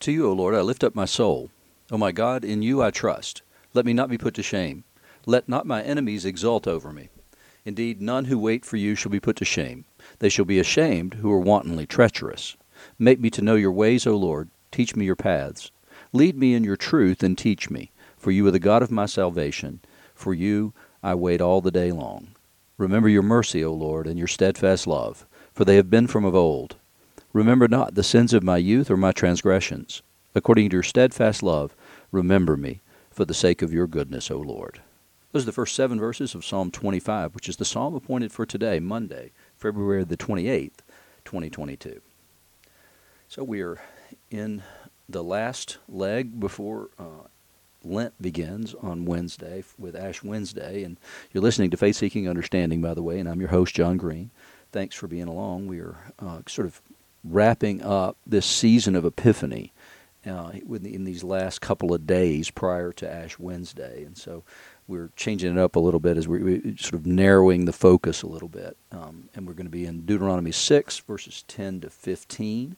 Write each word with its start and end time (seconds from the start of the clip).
To 0.00 0.12
you, 0.12 0.28
O 0.28 0.32
Lord, 0.32 0.54
I 0.54 0.60
lift 0.60 0.84
up 0.84 0.94
my 0.94 1.06
soul. 1.06 1.50
O 1.90 1.98
my 1.98 2.12
God, 2.12 2.44
in 2.44 2.62
you 2.62 2.82
I 2.82 2.90
trust. 2.90 3.42
Let 3.74 3.86
me 3.86 3.92
not 3.92 4.10
be 4.10 4.18
put 4.18 4.34
to 4.34 4.42
shame. 4.42 4.84
Let 5.24 5.48
not 5.48 5.66
my 5.66 5.82
enemies 5.82 6.24
exult 6.24 6.66
over 6.66 6.92
me. 6.92 7.08
Indeed, 7.64 8.00
none 8.00 8.26
who 8.26 8.38
wait 8.38 8.64
for 8.64 8.76
you 8.76 8.94
shall 8.94 9.10
be 9.10 9.20
put 9.20 9.36
to 9.36 9.44
shame. 9.44 9.84
They 10.20 10.28
shall 10.28 10.44
be 10.44 10.60
ashamed 10.60 11.14
who 11.14 11.32
are 11.32 11.40
wantonly 11.40 11.86
treacherous. 11.86 12.56
Make 12.98 13.18
me 13.18 13.30
to 13.30 13.42
know 13.42 13.56
your 13.56 13.72
ways, 13.72 14.06
O 14.06 14.16
Lord. 14.16 14.50
Teach 14.70 14.94
me 14.94 15.04
your 15.04 15.16
paths. 15.16 15.70
Lead 16.12 16.36
me 16.36 16.54
in 16.54 16.62
your 16.62 16.76
truth 16.76 17.22
and 17.22 17.36
teach 17.36 17.70
me, 17.70 17.90
for 18.16 18.30
you 18.30 18.46
are 18.46 18.52
the 18.52 18.58
God 18.58 18.82
of 18.82 18.90
my 18.90 19.06
salvation. 19.06 19.80
For 20.14 20.32
you 20.32 20.74
I 21.02 21.14
wait 21.14 21.40
all 21.40 21.60
the 21.60 21.70
day 21.70 21.90
long. 21.90 22.28
Remember 22.78 23.08
your 23.08 23.22
mercy, 23.22 23.64
O 23.64 23.72
Lord, 23.72 24.06
and 24.06 24.18
your 24.18 24.28
steadfast 24.28 24.86
love, 24.86 25.26
for 25.52 25.64
they 25.64 25.76
have 25.76 25.90
been 25.90 26.06
from 26.06 26.24
of 26.24 26.34
old. 26.34 26.76
Remember 27.36 27.68
not 27.68 27.94
the 27.94 28.02
sins 28.02 28.32
of 28.32 28.42
my 28.42 28.56
youth 28.56 28.90
or 28.90 28.96
my 28.96 29.12
transgressions. 29.12 30.00
According 30.34 30.70
to 30.70 30.76
your 30.76 30.82
steadfast 30.82 31.42
love, 31.42 31.76
remember 32.10 32.56
me, 32.56 32.80
for 33.10 33.26
the 33.26 33.34
sake 33.34 33.60
of 33.60 33.74
your 33.74 33.86
goodness, 33.86 34.30
O 34.30 34.38
Lord. 34.38 34.80
Those 35.32 35.42
are 35.42 35.46
the 35.46 35.52
first 35.52 35.74
seven 35.74 36.00
verses 36.00 36.34
of 36.34 36.46
Psalm 36.46 36.70
25, 36.70 37.34
which 37.34 37.50
is 37.50 37.58
the 37.58 37.66
psalm 37.66 37.94
appointed 37.94 38.32
for 38.32 38.46
today, 38.46 38.80
Monday, 38.80 39.32
February 39.58 40.02
the 40.04 40.16
28th, 40.16 40.78
2022. 41.26 42.00
So 43.28 43.44
we 43.44 43.60
are 43.60 43.82
in 44.30 44.62
the 45.06 45.22
last 45.22 45.76
leg 45.90 46.40
before 46.40 46.88
uh, 46.98 47.28
Lent 47.84 48.14
begins 48.18 48.74
on 48.80 49.04
Wednesday 49.04 49.62
with 49.78 49.94
Ash 49.94 50.22
Wednesday. 50.22 50.84
And 50.84 50.96
you're 51.34 51.42
listening 51.42 51.68
to 51.68 51.76
Faith 51.76 51.96
Seeking 51.96 52.30
Understanding, 52.30 52.80
by 52.80 52.94
the 52.94 53.02
way, 53.02 53.18
and 53.20 53.28
I'm 53.28 53.40
your 53.40 53.50
host, 53.50 53.74
John 53.74 53.98
Green. 53.98 54.30
Thanks 54.72 54.96
for 54.96 55.06
being 55.06 55.28
along. 55.28 55.66
We 55.66 55.80
are 55.80 55.96
uh, 56.18 56.40
sort 56.46 56.66
of 56.66 56.80
wrapping 57.30 57.82
up 57.82 58.16
this 58.26 58.46
season 58.46 58.94
of 58.94 59.04
Epiphany 59.04 59.72
uh, 60.26 60.50
in 60.52 61.04
these 61.04 61.22
last 61.22 61.60
couple 61.60 61.94
of 61.94 62.06
days 62.06 62.50
prior 62.50 62.92
to 62.92 63.10
Ash 63.10 63.38
Wednesday. 63.38 64.04
And 64.04 64.16
so 64.16 64.42
we're 64.88 65.10
changing 65.16 65.52
it 65.52 65.58
up 65.58 65.76
a 65.76 65.80
little 65.80 66.00
bit 66.00 66.16
as 66.16 66.26
we're, 66.26 66.60
sort 66.76 66.94
of 66.94 67.06
narrowing 67.06 67.64
the 67.64 67.72
focus 67.72 68.22
a 68.22 68.26
little 68.26 68.48
bit. 68.48 68.76
Um, 68.92 69.28
and 69.34 69.46
we're 69.46 69.54
going 69.54 69.66
to 69.66 69.70
be 69.70 69.86
in 69.86 70.04
Deuteronomy 70.04 70.52
6, 70.52 70.98
verses 71.00 71.44
10 71.48 71.82
to 71.82 71.90
15. 71.90 72.76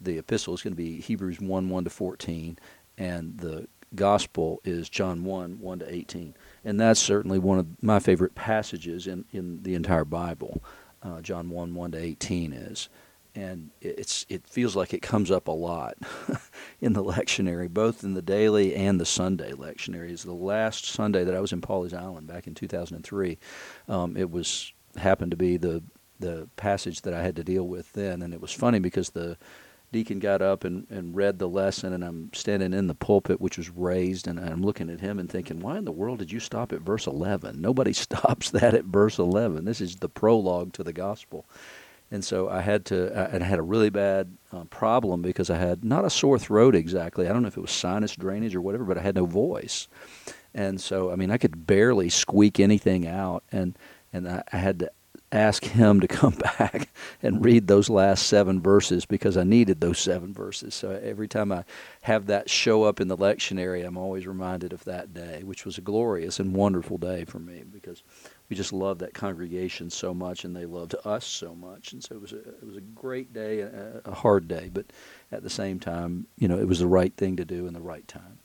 The 0.00 0.18
epistle 0.18 0.54
is 0.54 0.62
going 0.62 0.72
to 0.72 0.82
be 0.82 1.00
Hebrews 1.00 1.40
1, 1.40 1.68
1 1.68 1.84
to 1.84 1.90
14. 1.90 2.58
And 2.96 3.38
the 3.38 3.68
gospel 3.94 4.60
is 4.64 4.88
John 4.88 5.24
1, 5.24 5.60
1 5.60 5.78
to 5.80 5.94
18. 5.94 6.34
And 6.64 6.80
that's 6.80 7.00
certainly 7.00 7.38
one 7.38 7.58
of 7.58 7.82
my 7.82 7.98
favorite 7.98 8.34
passages 8.34 9.06
in, 9.06 9.24
in 9.32 9.62
the 9.62 9.74
entire 9.74 10.04
Bible. 10.04 10.62
Uh, 11.02 11.20
John 11.20 11.50
1, 11.50 11.74
1 11.74 11.92
to 11.92 11.98
18 11.98 12.52
is 12.52 12.88
and 13.34 13.70
it's 13.80 14.26
it 14.28 14.46
feels 14.46 14.74
like 14.74 14.92
it 14.92 15.02
comes 15.02 15.30
up 15.30 15.48
a 15.48 15.52
lot 15.52 15.96
in 16.80 16.92
the 16.92 17.04
lectionary, 17.04 17.68
both 17.68 18.04
in 18.04 18.14
the 18.14 18.22
daily 18.22 18.74
and 18.74 19.00
the 19.00 19.06
Sunday 19.06 19.52
lectionary. 19.52 20.10
Is 20.10 20.22
the 20.22 20.32
last 20.32 20.86
Sunday 20.86 21.24
that 21.24 21.34
I 21.34 21.40
was 21.40 21.52
in 21.52 21.60
Pawleys 21.60 21.94
Island 21.94 22.26
back 22.26 22.46
in 22.46 22.54
2003. 22.54 23.38
Um, 23.88 24.16
it 24.16 24.30
was 24.30 24.72
happened 24.96 25.30
to 25.30 25.36
be 25.36 25.56
the 25.56 25.82
the 26.18 26.48
passage 26.56 27.02
that 27.02 27.14
I 27.14 27.22
had 27.22 27.36
to 27.36 27.44
deal 27.44 27.66
with 27.66 27.92
then, 27.92 28.22
and 28.22 28.34
it 28.34 28.40
was 28.40 28.52
funny 28.52 28.80
because 28.80 29.10
the 29.10 29.36
deacon 29.92 30.18
got 30.18 30.42
up 30.42 30.64
and, 30.64 30.86
and 30.90 31.16
read 31.16 31.38
the 31.38 31.48
lesson, 31.48 31.92
and 31.92 32.04
I'm 32.04 32.30
standing 32.34 32.74
in 32.74 32.88
the 32.88 32.94
pulpit, 32.94 33.40
which 33.40 33.56
was 33.56 33.70
raised, 33.70 34.26
and 34.26 34.38
I'm 34.38 34.62
looking 34.62 34.90
at 34.90 35.00
him 35.00 35.18
and 35.18 35.30
thinking, 35.30 35.60
why 35.60 35.78
in 35.78 35.84
the 35.84 35.92
world 35.92 36.18
did 36.18 36.30
you 36.30 36.40
stop 36.40 36.72
at 36.72 36.82
verse 36.82 37.06
11? 37.06 37.60
Nobody 37.60 37.92
stops 37.94 38.50
that 38.50 38.74
at 38.74 38.84
verse 38.84 39.18
11. 39.18 39.64
This 39.64 39.80
is 39.80 39.96
the 39.96 40.08
prologue 40.08 40.72
to 40.74 40.82
the 40.82 40.92
gospel 40.92 41.46
and 42.10 42.24
so 42.24 42.48
I 42.48 42.62
had 42.62 42.84
to, 42.86 43.30
I 43.34 43.44
had 43.44 43.58
a 43.58 43.62
really 43.62 43.90
bad 43.90 44.36
uh, 44.52 44.64
problem 44.64 45.20
because 45.22 45.50
I 45.50 45.58
had 45.58 45.84
not 45.84 46.04
a 46.04 46.10
sore 46.10 46.38
throat 46.38 46.74
exactly. 46.74 47.28
I 47.28 47.32
don't 47.32 47.42
know 47.42 47.48
if 47.48 47.56
it 47.56 47.60
was 47.60 47.70
sinus 47.70 48.16
drainage 48.16 48.54
or 48.54 48.60
whatever, 48.60 48.84
but 48.84 48.98
I 48.98 49.02
had 49.02 49.14
no 49.14 49.26
voice, 49.26 49.88
and 50.54 50.80
so 50.80 51.10
I 51.10 51.16
mean 51.16 51.30
I 51.30 51.38
could 51.38 51.66
barely 51.66 52.08
squeak 52.08 52.60
anything 52.60 53.06
out, 53.06 53.44
and 53.52 53.76
and 54.12 54.28
I, 54.28 54.42
I 54.52 54.56
had 54.56 54.78
to 54.80 54.90
ask 55.30 55.64
him 55.64 56.00
to 56.00 56.08
come 56.08 56.34
back 56.34 56.88
and 57.22 57.44
read 57.44 57.66
those 57.66 57.90
last 57.90 58.26
seven 58.26 58.60
verses 58.60 59.04
because 59.04 59.36
I 59.36 59.44
needed 59.44 59.80
those 59.80 59.98
seven 59.98 60.32
verses. 60.32 60.74
So 60.74 60.90
every 60.90 61.28
time 61.28 61.52
I 61.52 61.64
have 62.02 62.26
that 62.26 62.48
show 62.48 62.84
up 62.84 63.00
in 63.00 63.08
the 63.08 63.16
lectionary, 63.16 63.86
I'm 63.86 63.96
always 63.96 64.26
reminded 64.26 64.72
of 64.72 64.84
that 64.84 65.12
day, 65.12 65.42
which 65.44 65.64
was 65.64 65.78
a 65.78 65.82
glorious 65.82 66.40
and 66.40 66.54
wonderful 66.54 66.98
day 66.98 67.24
for 67.24 67.38
me 67.38 67.62
because 67.70 68.02
we 68.48 68.56
just 68.56 68.72
loved 68.72 69.00
that 69.00 69.14
congregation 69.14 69.90
so 69.90 70.14
much, 70.14 70.44
and 70.44 70.56
they 70.56 70.66
loved 70.66 70.94
us 71.04 71.26
so 71.26 71.54
much, 71.54 71.92
and 71.92 72.02
so 72.02 72.14
it 72.14 72.20
was 72.20 72.32
a 72.32 72.38
it 72.38 72.66
was 72.66 72.76
a 72.76 72.80
great 72.82 73.32
day, 73.32 73.60
a, 73.60 74.00
a 74.04 74.14
hard 74.14 74.48
day, 74.48 74.70
but 74.72 74.86
at 75.30 75.42
the 75.42 75.50
same 75.50 75.78
time, 75.78 76.26
you 76.36 76.48
know, 76.48 76.58
it 76.58 76.66
was 76.66 76.78
the 76.78 76.86
right 76.86 77.14
thing 77.16 77.36
to 77.36 77.44
do 77.44 77.66
in 77.66 77.74
the 77.74 77.80
right 77.80 78.06
time. 78.08 78.38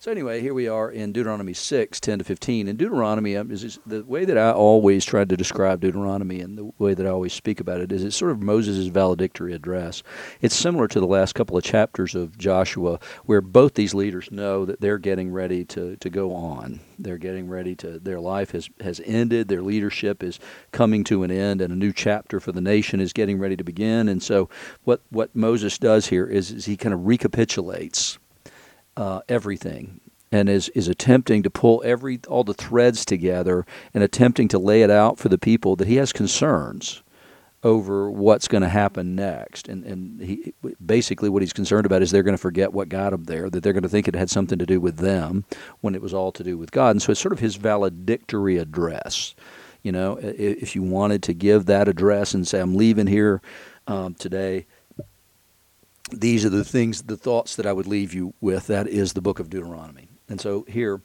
So 0.00 0.12
anyway, 0.12 0.40
here 0.40 0.54
we 0.54 0.68
are 0.68 0.88
in 0.88 1.10
Deuteronomy 1.10 1.54
6, 1.54 1.98
10 1.98 2.18
to 2.20 2.24
15. 2.24 2.68
And 2.68 2.78
Deuteronomy 2.78 3.36
um, 3.36 3.50
is, 3.50 3.80
the 3.84 4.04
way 4.04 4.24
that 4.24 4.38
I 4.38 4.52
always 4.52 5.04
tried 5.04 5.28
to 5.30 5.36
describe 5.36 5.80
Deuteronomy 5.80 6.38
and 6.40 6.56
the 6.56 6.70
way 6.78 6.94
that 6.94 7.04
I 7.04 7.10
always 7.10 7.32
speak 7.32 7.58
about 7.58 7.80
it 7.80 7.90
is 7.90 8.04
it's 8.04 8.14
sort 8.14 8.30
of 8.30 8.40
Moses' 8.40 8.86
valedictory 8.86 9.54
address. 9.54 10.04
It's 10.40 10.54
similar 10.54 10.86
to 10.86 11.00
the 11.00 11.06
last 11.08 11.34
couple 11.34 11.56
of 11.56 11.64
chapters 11.64 12.14
of 12.14 12.38
Joshua 12.38 13.00
where 13.24 13.40
both 13.40 13.74
these 13.74 13.92
leaders 13.92 14.30
know 14.30 14.64
that 14.66 14.80
they're 14.80 14.98
getting 14.98 15.32
ready 15.32 15.64
to, 15.64 15.96
to 15.96 16.08
go 16.08 16.32
on. 16.32 16.78
They're 16.96 17.18
getting 17.18 17.48
ready 17.48 17.74
to, 17.76 17.98
their 17.98 18.20
life 18.20 18.52
has, 18.52 18.70
has 18.80 19.00
ended, 19.04 19.48
their 19.48 19.62
leadership 19.62 20.22
is 20.22 20.38
coming 20.70 21.02
to 21.04 21.24
an 21.24 21.32
end, 21.32 21.60
and 21.60 21.72
a 21.72 21.76
new 21.76 21.92
chapter 21.92 22.38
for 22.38 22.52
the 22.52 22.60
nation 22.60 23.00
is 23.00 23.12
getting 23.12 23.40
ready 23.40 23.56
to 23.56 23.64
begin. 23.64 24.08
And 24.08 24.22
so 24.22 24.48
what, 24.84 25.00
what 25.10 25.34
Moses 25.34 25.76
does 25.76 26.06
here 26.06 26.28
is, 26.28 26.52
is 26.52 26.66
he 26.66 26.76
kind 26.76 26.94
of 26.94 27.04
recapitulates 27.04 28.16
uh, 28.98 29.20
everything 29.28 30.00
and 30.30 30.48
is, 30.48 30.68
is 30.70 30.88
attempting 30.88 31.42
to 31.44 31.50
pull 31.50 31.80
every 31.84 32.18
all 32.28 32.44
the 32.44 32.52
threads 32.52 33.04
together 33.04 33.64
and 33.94 34.02
attempting 34.02 34.48
to 34.48 34.58
lay 34.58 34.82
it 34.82 34.90
out 34.90 35.18
for 35.18 35.28
the 35.28 35.38
people 35.38 35.76
that 35.76 35.86
he 35.86 35.96
has 35.96 36.12
concerns 36.12 37.02
over 37.62 38.10
what's 38.10 38.48
going 38.48 38.62
to 38.62 38.68
happen 38.68 39.14
next. 39.14 39.68
And, 39.68 39.84
and 39.84 40.20
he 40.20 40.52
basically 40.84 41.28
what 41.28 41.42
he's 41.42 41.52
concerned 41.52 41.86
about 41.86 42.02
is 42.02 42.10
they're 42.10 42.24
going 42.24 42.36
to 42.36 42.42
forget 42.42 42.72
what 42.72 42.88
got 42.88 43.10
them 43.10 43.24
there, 43.24 43.48
that 43.48 43.62
they're 43.62 43.72
going 43.72 43.82
to 43.84 43.88
think 43.88 44.08
it 44.08 44.14
had 44.14 44.30
something 44.30 44.58
to 44.58 44.66
do 44.66 44.80
with 44.80 44.96
them 44.96 45.44
when 45.80 45.94
it 45.94 46.02
was 46.02 46.12
all 46.12 46.32
to 46.32 46.44
do 46.44 46.58
with 46.58 46.72
God. 46.72 46.90
And 46.90 47.02
so 47.02 47.12
it's 47.12 47.20
sort 47.20 47.32
of 47.32 47.40
his 47.40 47.54
valedictory 47.54 48.58
address. 48.58 49.34
You 49.82 49.92
know, 49.92 50.18
if 50.20 50.74
you 50.74 50.82
wanted 50.82 51.22
to 51.24 51.32
give 51.34 51.66
that 51.66 51.86
address 51.86 52.34
and 52.34 52.46
say, 52.46 52.60
I'm 52.60 52.74
leaving 52.74 53.06
here 53.06 53.40
um, 53.86 54.14
today 54.14 54.66
these 56.10 56.44
are 56.44 56.50
the 56.50 56.64
things, 56.64 57.02
the 57.02 57.16
thoughts 57.16 57.56
that 57.56 57.66
I 57.66 57.72
would 57.72 57.86
leave 57.86 58.14
you 58.14 58.34
with. 58.40 58.66
That 58.66 58.88
is 58.88 59.12
the 59.12 59.20
book 59.20 59.38
of 59.38 59.50
Deuteronomy. 59.50 60.08
And 60.28 60.40
so 60.40 60.64
here, 60.68 61.00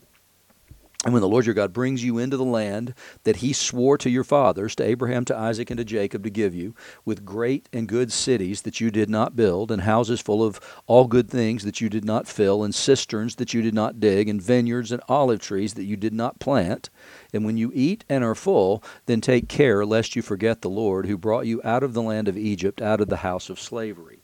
and 1.05 1.11
when 1.11 1.21
the 1.21 1.27
Lord 1.27 1.45
your 1.45 1.53
God 1.53 1.73
brings 1.73 2.01
you 2.01 2.17
into 2.17 2.37
the 2.37 2.45
land 2.45 2.93
that 3.23 3.37
he 3.37 3.51
swore 3.51 3.97
to 3.97 4.09
your 4.09 4.23
fathers, 4.23 4.73
to 4.75 4.85
Abraham, 4.85 5.25
to 5.25 5.35
Isaac, 5.35 5.69
and 5.69 5.77
to 5.77 5.83
Jacob, 5.83 6.23
to 6.23 6.29
give 6.29 6.55
you, 6.55 6.75
with 7.03 7.25
great 7.25 7.67
and 7.73 7.89
good 7.89 8.09
cities 8.09 8.61
that 8.61 8.79
you 8.79 8.89
did 8.89 9.09
not 9.09 9.35
build, 9.35 9.69
and 9.69 9.81
houses 9.81 10.21
full 10.21 10.41
of 10.41 10.61
all 10.87 11.07
good 11.07 11.29
things 11.29 11.65
that 11.65 11.81
you 11.81 11.89
did 11.89 12.05
not 12.05 12.25
fill, 12.25 12.63
and 12.63 12.73
cisterns 12.73 13.35
that 13.35 13.53
you 13.53 13.61
did 13.61 13.73
not 13.73 13.99
dig, 13.99 14.29
and 14.29 14.41
vineyards 14.41 14.93
and 14.93 15.01
olive 15.09 15.41
trees 15.41 15.73
that 15.73 15.83
you 15.83 15.97
did 15.97 16.13
not 16.13 16.39
plant, 16.39 16.89
and 17.33 17.43
when 17.43 17.57
you 17.57 17.69
eat 17.75 18.05
and 18.07 18.23
are 18.23 18.35
full, 18.35 18.81
then 19.05 19.19
take 19.19 19.49
care 19.49 19.85
lest 19.85 20.15
you 20.15 20.21
forget 20.21 20.61
the 20.61 20.69
Lord 20.69 21.05
who 21.05 21.17
brought 21.17 21.45
you 21.45 21.59
out 21.65 21.83
of 21.83 21.93
the 21.93 22.01
land 22.01 22.29
of 22.29 22.37
Egypt, 22.37 22.81
out 22.81 23.01
of 23.01 23.09
the 23.09 23.17
house 23.17 23.49
of 23.49 23.59
slavery 23.59 24.22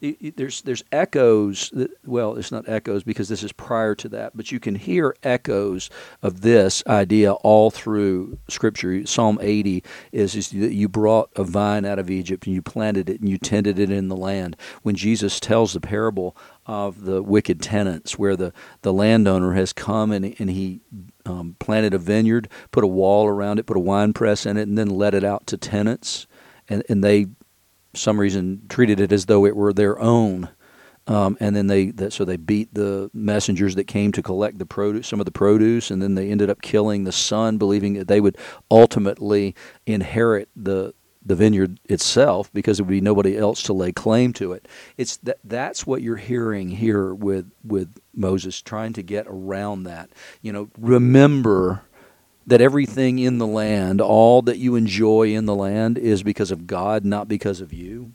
there's 0.00 0.62
there's 0.62 0.84
echoes. 0.92 1.70
That, 1.72 1.90
well, 2.06 2.36
it's 2.36 2.52
not 2.52 2.68
echoes 2.68 3.02
because 3.02 3.28
this 3.28 3.42
is 3.42 3.52
prior 3.52 3.94
to 3.96 4.08
that, 4.10 4.36
but 4.36 4.50
you 4.50 4.60
can 4.60 4.74
hear 4.74 5.14
echoes 5.22 5.90
of 6.22 6.40
this 6.40 6.82
idea 6.86 7.32
all 7.32 7.70
through 7.70 8.38
Scripture. 8.48 9.06
Psalm 9.06 9.38
80 9.40 9.82
is, 10.12 10.32
that 10.50 10.72
you 10.72 10.88
brought 10.88 11.30
a 11.36 11.44
vine 11.44 11.84
out 11.84 11.98
of 11.98 12.10
Egypt 12.10 12.46
and 12.46 12.54
you 12.54 12.62
planted 12.62 13.08
it 13.10 13.20
and 13.20 13.28
you 13.28 13.38
tended 13.38 13.78
it 13.78 13.90
in 13.90 14.08
the 14.08 14.16
land. 14.16 14.56
When 14.82 14.94
Jesus 14.94 15.40
tells 15.40 15.72
the 15.72 15.80
parable 15.80 16.36
of 16.66 17.04
the 17.04 17.22
wicked 17.22 17.60
tenants, 17.60 18.18
where 18.18 18.36
the, 18.36 18.52
the 18.82 18.92
landowner 18.92 19.54
has 19.54 19.72
come 19.72 20.12
and, 20.12 20.34
and 20.38 20.50
he 20.50 20.80
um, 21.26 21.56
planted 21.58 21.94
a 21.94 21.98
vineyard, 21.98 22.48
put 22.70 22.84
a 22.84 22.88
wall 22.88 23.26
around 23.26 23.58
it, 23.58 23.66
put 23.66 23.76
a 23.76 23.80
wine 23.80 24.12
press 24.12 24.46
in 24.46 24.56
it, 24.56 24.68
and 24.68 24.78
then 24.78 24.88
let 24.88 25.14
it 25.14 25.24
out 25.24 25.46
to 25.48 25.56
tenants. 25.56 26.26
And, 26.68 26.82
and 26.88 27.02
they 27.02 27.26
some 27.94 28.20
reason 28.20 28.62
treated 28.68 29.00
it 29.00 29.12
as 29.12 29.26
though 29.26 29.44
it 29.46 29.56
were 29.56 29.72
their 29.72 29.98
own. 30.00 30.48
Um, 31.06 31.36
and 31.40 31.56
then 31.56 31.66
they 31.66 31.90
that, 31.92 32.12
so 32.12 32.24
they 32.24 32.36
beat 32.36 32.72
the 32.72 33.10
messengers 33.12 33.74
that 33.74 33.86
came 33.86 34.12
to 34.12 34.22
collect 34.22 34.58
the 34.58 34.66
produce, 34.66 35.08
some 35.08 35.18
of 35.18 35.26
the 35.26 35.32
produce, 35.32 35.90
and 35.90 36.00
then 36.00 36.14
they 36.14 36.30
ended 36.30 36.50
up 36.50 36.62
killing 36.62 37.04
the 37.04 37.12
son, 37.12 37.58
believing 37.58 37.94
that 37.94 38.06
they 38.06 38.20
would 38.20 38.36
ultimately 38.70 39.54
inherit 39.86 40.48
the 40.54 40.94
the 41.24 41.34
vineyard 41.34 41.78
itself 41.84 42.50
because 42.52 42.78
there 42.78 42.84
would 42.84 42.90
be 42.90 43.00
nobody 43.00 43.36
else 43.36 43.62
to 43.62 43.72
lay 43.72 43.92
claim 43.92 44.32
to 44.32 44.52
it. 44.52 44.66
It's 44.96 45.16
that 45.18 45.38
that's 45.44 45.86
what 45.86 46.02
you're 46.02 46.16
hearing 46.16 46.68
here 46.68 47.12
with 47.14 47.50
with 47.64 47.98
Moses 48.14 48.62
trying 48.62 48.92
to 48.94 49.02
get 49.02 49.26
around 49.28 49.84
that. 49.84 50.10
You 50.42 50.52
know, 50.52 50.70
remember 50.78 51.82
that 52.50 52.60
everything 52.60 53.18
in 53.18 53.38
the 53.38 53.46
land, 53.46 54.00
all 54.00 54.42
that 54.42 54.58
you 54.58 54.76
enjoy 54.76 55.28
in 55.34 55.46
the 55.46 55.54
land, 55.54 55.98
is 55.98 56.22
because 56.22 56.50
of 56.50 56.66
God, 56.66 57.04
not 57.04 57.28
because 57.28 57.60
of 57.60 57.72
you. 57.72 58.12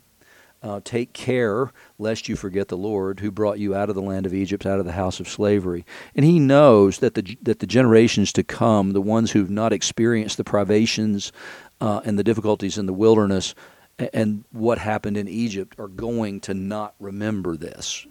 uh, 0.65 0.81
take 0.83 1.13
care 1.13 1.71
lest 1.99 2.27
you 2.27 2.35
forget 2.35 2.69
the 2.69 2.77
Lord 2.77 3.19
who 3.19 3.29
brought 3.29 3.59
you 3.59 3.75
out 3.75 3.89
of 3.89 3.95
the 3.95 4.01
land 4.01 4.25
of 4.25 4.33
Egypt, 4.33 4.65
out 4.65 4.79
of 4.79 4.85
the 4.85 4.93
house 4.93 5.19
of 5.19 5.29
slavery. 5.29 5.85
And 6.15 6.25
he 6.25 6.39
knows 6.39 6.97
that 6.99 7.13
the, 7.13 7.37
that 7.43 7.59
the 7.59 7.67
generations 7.67 8.33
to 8.33 8.43
come, 8.43 8.91
the 8.93 9.01
ones 9.01 9.31
who've 9.31 9.49
not 9.49 9.71
experienced 9.71 10.37
the 10.37 10.43
privations 10.43 11.31
uh, 11.79 12.01
and 12.03 12.17
the 12.17 12.23
difficulties 12.23 12.79
in 12.79 12.87
the 12.87 12.93
wilderness 12.93 13.53
and 14.11 14.43
what 14.51 14.79
happened 14.79 15.17
in 15.17 15.27
Egypt, 15.27 15.75
are 15.79 15.87
going 15.87 16.39
to 16.41 16.53
not 16.53 16.95
remember 16.99 17.55
this 17.55 18.07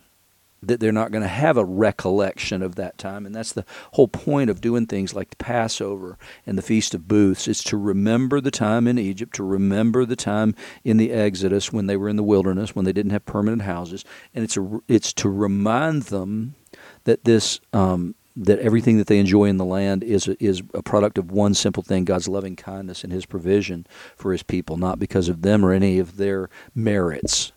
that 0.69 0.81
they're 0.81 0.93
not 0.93 1.11
going 1.11 1.23
to 1.23 1.29
have 1.29 1.57
a 1.57 1.65
recollection 1.65 2.63
of 2.63 2.75
that 2.77 2.99
time. 2.99 3.27
And 3.27 3.35
that's 3.35 3.53
the 3.53 3.65
whole 3.93 4.09
point 4.09 4.51
of 4.51 4.61
doing 4.61 4.87
things 4.87 5.15
like 5.15 5.31
the 5.31 5.37
Passover 5.37 6.19
and 6.47 6.59
the 6.59 6.63
Feast 6.63 6.95
of 6.95 7.09
Booths. 7.09 7.49
It's 7.49 7.65
to 7.65 7.77
remember 7.77 8.41
the 8.41 8.51
time 8.51 8.87
in 8.87 8.99
Egypt, 8.99 9.35
to 9.37 9.45
remember 9.45 10.05
the 10.05 10.17
time 10.17 10.55
in 10.85 10.97
the 10.97 11.13
Exodus 11.13 11.73
when 11.73 11.87
they 11.87 11.97
were 11.97 12.09
in 12.09 12.17
the 12.17 12.23
wilderness, 12.23 12.75
when 12.75 12.85
they 12.85 12.93
didn't 12.93 13.13
have 13.13 13.27
permanent 13.27 13.63
houses. 13.63 14.05
And 14.35 14.45
it's, 14.45 14.57
a, 14.57 14.81
it's 14.89 15.13
to 15.15 15.29
remind 15.29 16.05
them 16.05 16.55
that 17.05 17.25
this. 17.25 17.61
Um, 17.73 18.15
that 18.37 18.59
everything 18.59 18.99
that 18.99 19.07
they 19.07 19.21
enjoy 19.21 19.45
in 19.45 19.59
the 19.59 19.65
land 19.65 20.03
is 20.03 20.27
a, 20.27 20.43
is 20.45 20.61
a 20.75 20.83
product 20.83 21.19
of 21.19 21.31
one 21.31 21.55
simple 21.55 21.85
thing 21.85 22.05
God's 22.05 22.27
loving 22.27 22.57
kindness 22.57 23.05
and 23.05 23.13
His 23.13 23.27
provision 23.27 23.87
for 24.17 24.33
His 24.33 24.43
people, 24.43 24.77
not 24.77 24.99
because 24.99 25.29
of 25.29 25.43
them 25.43 25.65
or 25.65 25.73
any 25.73 26.01
of 26.01 26.17
their 26.17 26.51
merits. 26.75 27.53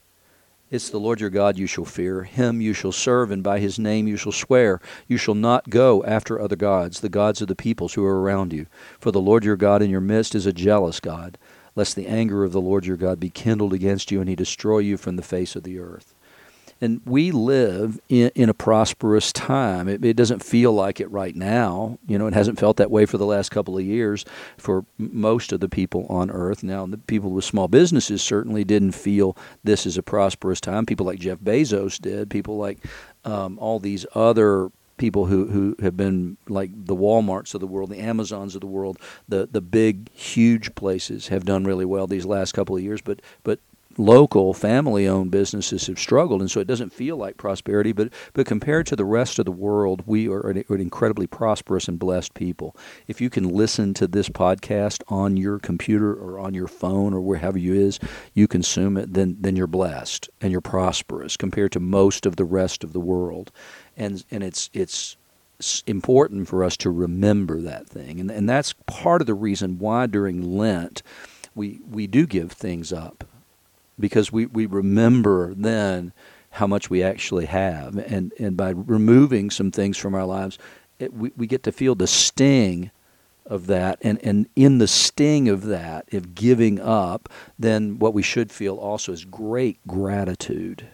It's 0.69 0.89
the 0.89 0.99
Lord 0.99 1.21
your 1.21 1.29
God 1.29 1.57
you 1.57 1.65
shall 1.65 1.85
fear, 1.85 2.23
him 2.23 2.59
you 2.59 2.73
shall 2.73 2.91
serve, 2.91 3.31
and 3.31 3.41
by 3.41 3.59
his 3.59 3.79
name 3.79 4.05
you 4.05 4.17
shall 4.17 4.33
swear. 4.33 4.81
You 5.07 5.15
shall 5.15 5.33
not 5.33 5.69
go 5.69 6.03
after 6.03 6.41
other 6.41 6.57
gods, 6.57 6.99
the 6.99 7.07
gods 7.07 7.41
of 7.41 7.47
the 7.47 7.55
peoples 7.55 7.93
who 7.93 8.03
are 8.03 8.21
around 8.21 8.51
you. 8.51 8.65
For 8.99 9.11
the 9.11 9.21
Lord 9.21 9.45
your 9.45 9.55
God 9.55 9.81
in 9.81 9.89
your 9.89 10.01
midst 10.01 10.35
is 10.35 10.45
a 10.45 10.51
jealous 10.51 10.99
God, 10.99 11.37
lest 11.77 11.95
the 11.95 12.07
anger 12.07 12.43
of 12.43 12.51
the 12.51 12.59
Lord 12.59 12.85
your 12.85 12.97
God 12.97 13.17
be 13.17 13.29
kindled 13.29 13.71
against 13.71 14.11
you, 14.11 14.19
and 14.19 14.27
he 14.27 14.35
destroy 14.35 14.79
you 14.79 14.97
from 14.97 15.15
the 15.15 15.21
face 15.23 15.55
of 15.55 15.63
the 15.63 15.79
earth. 15.79 16.13
And 16.79 17.01
we 17.05 17.31
live 17.31 17.99
in, 18.09 18.31
in 18.35 18.49
a 18.49 18.53
prosperous 18.53 19.31
time. 19.31 19.87
It, 19.87 20.03
it, 20.05 20.15
doesn't 20.15 20.43
feel 20.43 20.71
like 20.71 20.99
it 20.99 21.09
right 21.11 21.35
now. 21.35 21.97
You 22.07 22.17
know, 22.19 22.27
it 22.27 22.33
hasn't 22.33 22.59
felt 22.59 22.77
that 22.77 22.91
way 22.91 23.05
for 23.05 23.17
the 23.17 23.25
last 23.25 23.49
couple 23.49 23.77
of 23.77 23.83
years 23.83 24.25
for 24.57 24.85
most 24.97 25.51
of 25.51 25.59
the 25.59 25.69
people 25.69 26.05
on 26.07 26.29
earth. 26.29 26.63
Now, 26.63 26.85
the 26.85 26.97
people 26.97 27.31
with 27.31 27.45
small 27.45 27.67
businesses 27.67 28.21
certainly 28.21 28.63
didn't 28.63 28.91
feel 28.91 29.35
this 29.63 29.85
is 29.85 29.97
a 29.97 30.03
prosperous 30.03 30.61
time. 30.61 30.85
People 30.85 31.05
like 31.05 31.19
Jeff 31.19 31.39
Bezos 31.39 31.99
did. 31.99 32.29
People 32.29 32.57
like 32.57 32.79
um, 33.25 33.57
all 33.59 33.79
these 33.79 34.05
other 34.13 34.71
people 34.97 35.27
who, 35.27 35.47
who 35.47 35.75
have 35.81 35.95
been 35.95 36.37
like 36.47 36.71
the 36.73 36.95
Walmarts 36.95 37.53
of 37.53 37.61
the 37.61 37.67
world, 37.67 37.89
the 37.89 37.99
Amazons 37.99 38.55
of 38.55 38.61
the 38.61 38.67
world, 38.67 38.99
the 39.27 39.47
the 39.49 39.61
big 39.61 40.11
huge 40.11 40.75
places 40.75 41.27
have 41.27 41.45
done 41.45 41.63
really 41.63 41.85
well 41.85 42.07
these 42.07 42.25
last 42.25 42.53
couple 42.53 42.75
of 42.75 42.83
years. 42.83 43.01
But 43.01 43.21
but 43.43 43.59
local 43.97 44.53
family 44.53 45.07
owned 45.07 45.31
businesses 45.31 45.87
have 45.87 45.99
struggled 45.99 46.41
and 46.41 46.51
so 46.51 46.59
it 46.59 46.67
doesn't 46.67 46.93
feel 46.93 47.17
like 47.17 47.37
prosperity 47.37 47.91
but 47.91 48.11
but 48.33 48.45
compared 48.45 48.85
to 48.85 48.95
the 48.95 49.05
rest 49.05 49.39
of 49.39 49.45
the 49.45 49.51
world 49.51 50.03
we 50.05 50.27
are 50.27 50.49
an, 50.49 50.63
an, 50.69 50.81
incredibly 50.81 51.27
prosperous 51.27 51.87
and 51.87 51.99
blessed 51.99 52.33
people. 52.33 52.75
If 53.07 53.19
you 53.21 53.29
can 53.29 53.49
listen 53.49 53.93
to 53.95 54.07
this 54.07 54.29
podcast 54.29 55.01
on 55.07 55.37
your 55.37 55.59
computer 55.59 56.13
or 56.13 56.39
on 56.39 56.53
your 56.53 56.67
phone 56.67 57.13
or 57.13 57.21
wherever 57.21 57.57
you 57.57 57.73
is 57.73 57.99
you 58.33 58.47
consume 58.47 58.97
it 58.97 59.13
then 59.13 59.37
then 59.39 59.55
you're 59.55 59.67
blessed 59.67 60.29
and 60.41 60.51
you're 60.51 60.61
prosperous 60.61 61.37
compared 61.37 61.71
to 61.73 61.79
most 61.79 62.25
of 62.25 62.35
the 62.35 62.45
rest 62.45 62.83
of 62.83 62.93
the 62.93 62.99
world. 62.99 63.51
And 63.95 64.23
and 64.31 64.43
it's 64.43 64.69
it's 64.73 65.17
important 65.87 66.47
for 66.47 66.63
us 66.63 66.77
to 66.77 66.91
remember 66.91 67.61
that 67.61 67.87
thing. 67.87 68.19
And 68.19 68.29
and 68.29 68.47
that's 68.47 68.73
part 68.85 69.21
of 69.21 69.27
the 69.27 69.33
reason 69.33 69.79
why 69.79 70.05
during 70.05 70.57
lent 70.57 71.01
we 71.55 71.79
we 71.89 72.07
do 72.07 72.27
give 72.27 72.51
things 72.51 72.93
up 72.93 73.23
because 73.99 74.31
we, 74.31 74.45
we 74.45 74.65
remember 74.65 75.53
then 75.53 76.13
how 76.51 76.67
much 76.67 76.89
we 76.89 77.03
actually 77.03 77.45
have. 77.45 77.97
And, 77.97 78.33
and 78.39 78.57
by 78.57 78.69
removing 78.69 79.49
some 79.49 79.71
things 79.71 79.97
from 79.97 80.15
our 80.15 80.25
lives, 80.25 80.57
it, 80.99 81.13
we, 81.13 81.31
we 81.35 81.47
get 81.47 81.63
to 81.63 81.71
feel 81.71 81.95
the 81.95 82.07
sting 82.07 82.91
of 83.45 83.67
that. 83.67 83.99
And, 84.01 84.19
and 84.23 84.47
in 84.55 84.77
the 84.77 84.87
sting 84.87 85.49
of 85.49 85.65
that, 85.65 86.05
if 86.09 86.33
giving 86.33 86.79
up, 86.79 87.29
then 87.57 87.99
what 87.99 88.13
we 88.13 88.21
should 88.21 88.51
feel 88.51 88.75
also 88.75 89.11
is 89.11 89.25
great 89.25 89.79
gratitude 89.87 90.87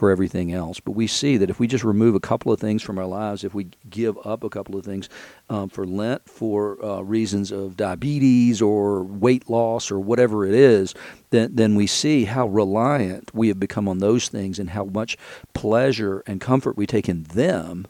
for 0.00 0.10
everything 0.10 0.50
else. 0.50 0.80
But 0.80 0.92
we 0.92 1.06
see 1.06 1.36
that 1.36 1.50
if 1.50 1.60
we 1.60 1.66
just 1.66 1.84
remove 1.84 2.14
a 2.14 2.20
couple 2.20 2.50
of 2.50 2.58
things 2.58 2.82
from 2.82 2.96
our 2.96 3.04
lives, 3.04 3.44
if 3.44 3.52
we 3.52 3.68
give 3.90 4.16
up 4.24 4.42
a 4.42 4.48
couple 4.48 4.78
of 4.78 4.82
things 4.82 5.10
um, 5.50 5.68
for 5.68 5.86
Lent 5.86 6.26
for 6.26 6.82
uh, 6.82 7.02
reasons 7.02 7.52
of 7.52 7.76
diabetes 7.76 8.62
or 8.62 9.02
weight 9.02 9.50
loss 9.50 9.90
or 9.90 10.00
whatever 10.00 10.46
it 10.46 10.54
is, 10.54 10.94
then, 11.28 11.54
then 11.54 11.74
we 11.74 11.86
see 11.86 12.24
how 12.24 12.48
reliant 12.48 13.30
we 13.34 13.48
have 13.48 13.60
become 13.60 13.86
on 13.90 13.98
those 13.98 14.30
things 14.30 14.58
and 14.58 14.70
how 14.70 14.84
much 14.84 15.18
pleasure 15.52 16.22
and 16.26 16.40
comfort 16.40 16.78
we 16.78 16.86
take 16.86 17.06
in 17.06 17.24
them 17.24 17.86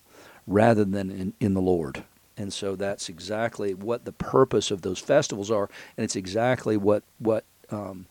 rather 0.49 0.85
than 0.85 1.13
in, 1.13 1.33
in 1.39 1.55
the 1.55 1.63
Lord. 1.63 2.03
And 2.37 2.53
so 2.53 2.75
that's 2.75 3.09
exactly 3.09 3.73
what 3.73 4.05
the 4.05 4.13
purpose 4.13 4.73
of 4.73 4.83
those 4.83 4.99
festivals 4.99 5.49
are, 5.49 5.71
and 5.97 6.03
it's 6.03 6.17
exactly 6.17 6.77
what 6.77 7.05
what 7.21 7.45
um, 7.71 8.06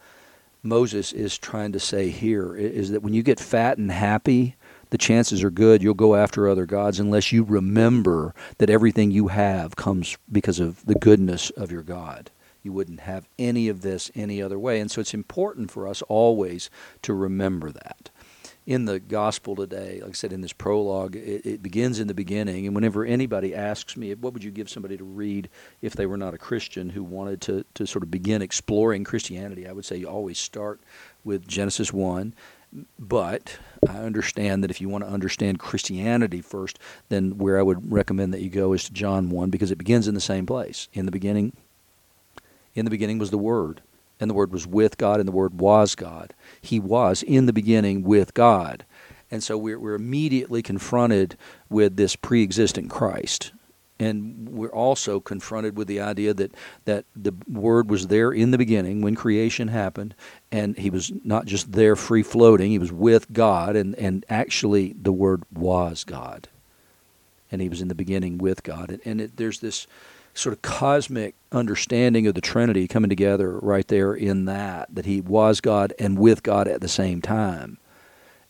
Moses 0.62 1.14
is 1.14 1.38
trying 1.38 1.72
to 1.72 1.80
say 1.80 2.10
here 2.10 2.56
is 2.56 2.92
that 2.92 3.02
when 3.02 3.14
you 3.14 3.24
get 3.24 3.40
fat 3.40 3.78
and 3.78 3.92
happy, 3.92 4.56
the 4.90 4.98
chances 4.98 5.44
are 5.44 5.52
good 5.52 5.82
you'll 5.82 5.94
go 5.94 6.16
after 6.16 6.48
other 6.48 6.66
gods 6.66 7.00
unless 7.00 7.32
you 7.32 7.44
remember 7.44 8.34
that 8.58 8.70
everything 8.70 9.12
you 9.12 9.28
have 9.28 9.76
comes 9.76 10.18
because 10.32 10.60
of 10.60 10.86
the 10.86 10.96
goodness 10.96 11.50
of 11.52 11.72
your 11.72 11.84
God. 11.84 12.32
You 12.62 12.74
wouldn't 12.74 13.02
have 13.02 13.28
any 13.38 13.70
of 13.70 13.82
this 13.82 14.12
any 14.16 14.42
other 14.42 14.60
way. 14.60 14.82
And 14.82 14.92
so 14.92 15.00
it's 15.00 15.14
important 15.14 15.72
for 15.72 15.88
us 15.88 16.02
always 16.04 16.70
to 17.04 17.14
remember 17.14 17.72
that 17.72 18.10
in 18.70 18.86
the 18.86 19.00
gospel 19.00 19.56
today, 19.56 20.00
like 20.00 20.12
I 20.12 20.14
said 20.14 20.32
in 20.32 20.42
this 20.42 20.54
prologue, 20.54 21.16
it, 21.16 21.44
it, 21.44 21.64
begins 21.64 22.00
in 22.00 22.06
the 22.06 22.14
beginning. 22.14 22.68
And 22.68 22.76
whenever 22.76 23.04
anybody 23.04 23.56
asks 23.56 23.98
me, 23.98 24.14
what 24.14 24.32
would 24.32 24.44
you 24.44 24.52
give 24.52 24.70
somebody 24.70 24.96
to 24.96 25.04
read 25.04 25.50
if 25.82 25.94
they 25.94 26.06
were 26.06 26.18
not 26.18 26.36
a 26.36 26.38
Christian 26.38 26.92
who 26.92 27.04
wanted 27.04 27.42
to, 27.42 27.66
to 27.74 27.88
sort 27.88 28.04
of 28.04 28.12
begin 28.12 28.44
exploring 28.44 29.06
Christianity, 29.06 29.68
I 29.68 29.72
would 29.72 29.86
say 29.86 29.98
you 29.98 30.08
always 30.08 30.38
start 30.38 30.80
with 31.24 31.48
Genesis 31.48 31.92
1. 31.92 32.36
But 33.00 33.58
I 33.90 33.98
understand 33.98 34.64
that 34.64 34.70
if 34.70 34.80
you 34.80 34.88
want 34.88 35.04
to 35.04 35.10
understand 35.10 35.58
Christianity 35.58 36.40
first, 36.40 36.78
then 37.10 37.40
where 37.40 37.58
I 37.58 37.64
would 37.64 37.92
recommend 37.92 38.36
that 38.36 38.42
you 38.42 38.52
go 38.52 38.74
is 38.74 38.84
to 38.84 38.94
John 38.94 39.32
1 39.32 39.50
because 39.50 39.72
it 39.72 39.80
begins 39.80 40.08
in 40.08 40.14
the 40.14 40.22
same 40.22 40.46
place. 40.46 40.90
In 40.94 41.08
the 41.08 41.12
beginning, 41.12 41.54
in 42.76 42.86
the 42.86 42.92
beginning 42.92 43.18
was 43.18 43.32
the 43.32 43.40
Word 43.40 43.82
and 44.20 44.30
the 44.30 44.34
Word 44.34 44.52
was 44.52 44.68
with 44.68 44.98
God, 44.98 45.20
and 45.20 45.28
the 45.28 45.34
Word 45.34 45.60
was 45.60 45.96
God. 45.96 46.34
He 46.62 46.80
was 46.80 47.24
in 47.24 47.46
the 47.46 47.54
beginning 47.54 48.04
with 48.04 48.34
God. 48.34 48.86
And 49.32 49.44
so 49.44 49.58
we're, 49.58 49.80
we're 49.80 49.96
immediately 49.96 50.62
confronted 50.62 51.38
with 51.70 51.96
this 51.96 52.16
pre 52.16 52.44
existent 52.44 52.90
Christ. 52.90 53.52
And 54.02 54.48
we're 54.50 54.70
also 54.72 55.20
confronted 55.20 55.76
with 55.76 55.90
the 55.90 56.00
idea 56.00 56.34
that, 56.34 56.56
that 56.86 57.06
the 57.16 57.34
Word 57.50 57.90
was 57.90 58.08
there 58.08 58.32
in 58.32 58.52
the 58.52 58.58
beginning 58.58 59.02
when 59.02 59.16
creation 59.16 59.68
happened, 59.68 60.16
and 60.52 60.78
He 60.78 60.90
was 60.90 61.12
not 61.24 61.46
just 61.46 61.74
there 61.74 61.96
free 61.96 62.24
floating, 62.24 62.72
He 62.72 62.80
was 62.80 62.92
with 62.92 63.32
God, 63.32 63.76
and, 63.76 63.96
and 63.96 64.26
actually 64.30 64.96
the 65.00 65.12
Word 65.12 65.44
was 65.54 66.04
God. 66.04 66.48
And 67.52 67.62
He 67.62 67.70
was 67.70 67.82
in 67.82 67.90
the 67.90 67.96
beginning 67.96 68.38
with 68.38 68.64
God. 68.64 68.90
And, 68.90 69.02
and 69.06 69.22
it, 69.22 69.38
there's 69.38 69.60
this 69.60 69.86
sort 70.34 70.54
of 70.54 70.62
cosmic 70.62 71.36
understanding 71.52 72.28
of 72.28 72.36
the 72.36 72.42
Trinity 72.42 72.88
coming 72.88 73.10
together 73.10 73.58
right 73.60 73.88
there 73.88 74.14
in 74.14 74.46
that, 74.46 74.94
that 74.94 75.06
he 75.06 75.22
was 75.22 75.62
God 75.62 75.94
and 76.00 76.18
with 76.18 76.44
God 76.44 76.68
at 76.68 76.82
the 76.82 76.88
same 76.88 77.22
time. 77.22 77.78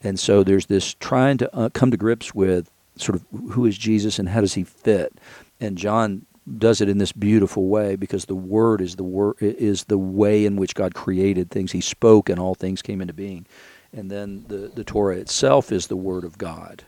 And 0.02 0.20
so 0.20 0.44
there's 0.44 0.68
this 0.68 0.94
trying 0.96 1.38
to 1.40 1.56
uh, 1.56 1.70
come 1.70 1.92
to 1.92 1.98
grips 1.98 2.34
with 2.34 2.72
sort 2.96 3.16
of 3.16 3.26
who 3.52 3.66
is 3.66 3.78
Jesus 3.78 4.20
and 4.20 4.30
how 4.30 4.42
does 4.42 4.54
he 4.54 4.64
fit. 4.64 5.20
And 5.60 5.78
John 5.78 6.26
does 6.58 6.82
it 6.82 6.90
in 6.90 6.98
this 6.98 7.12
beautiful 7.12 7.68
way 7.68 7.96
because 7.96 8.26
the 8.26 8.36
word 8.36 8.82
is 8.82 8.96
the 8.96 9.04
word 9.04 9.36
is 9.40 9.86
the 9.86 9.98
way 9.98 10.46
in 10.46 10.56
which 10.56 10.74
God 10.74 10.96
created 10.96 11.52
things. 11.52 11.72
He 11.72 11.82
spoke 11.82 12.30
and 12.30 12.40
all 12.40 12.56
things 12.56 12.82
came 12.82 13.02
into 13.02 13.14
being. 13.14 13.46
And 13.92 14.10
then 14.10 14.46
the, 14.48 14.72
the 14.74 14.84
Torah 14.84 15.18
itself 15.18 15.72
is 15.72 15.88
the 15.88 15.96
word 15.96 16.24
of 16.24 16.38
God. 16.38 16.84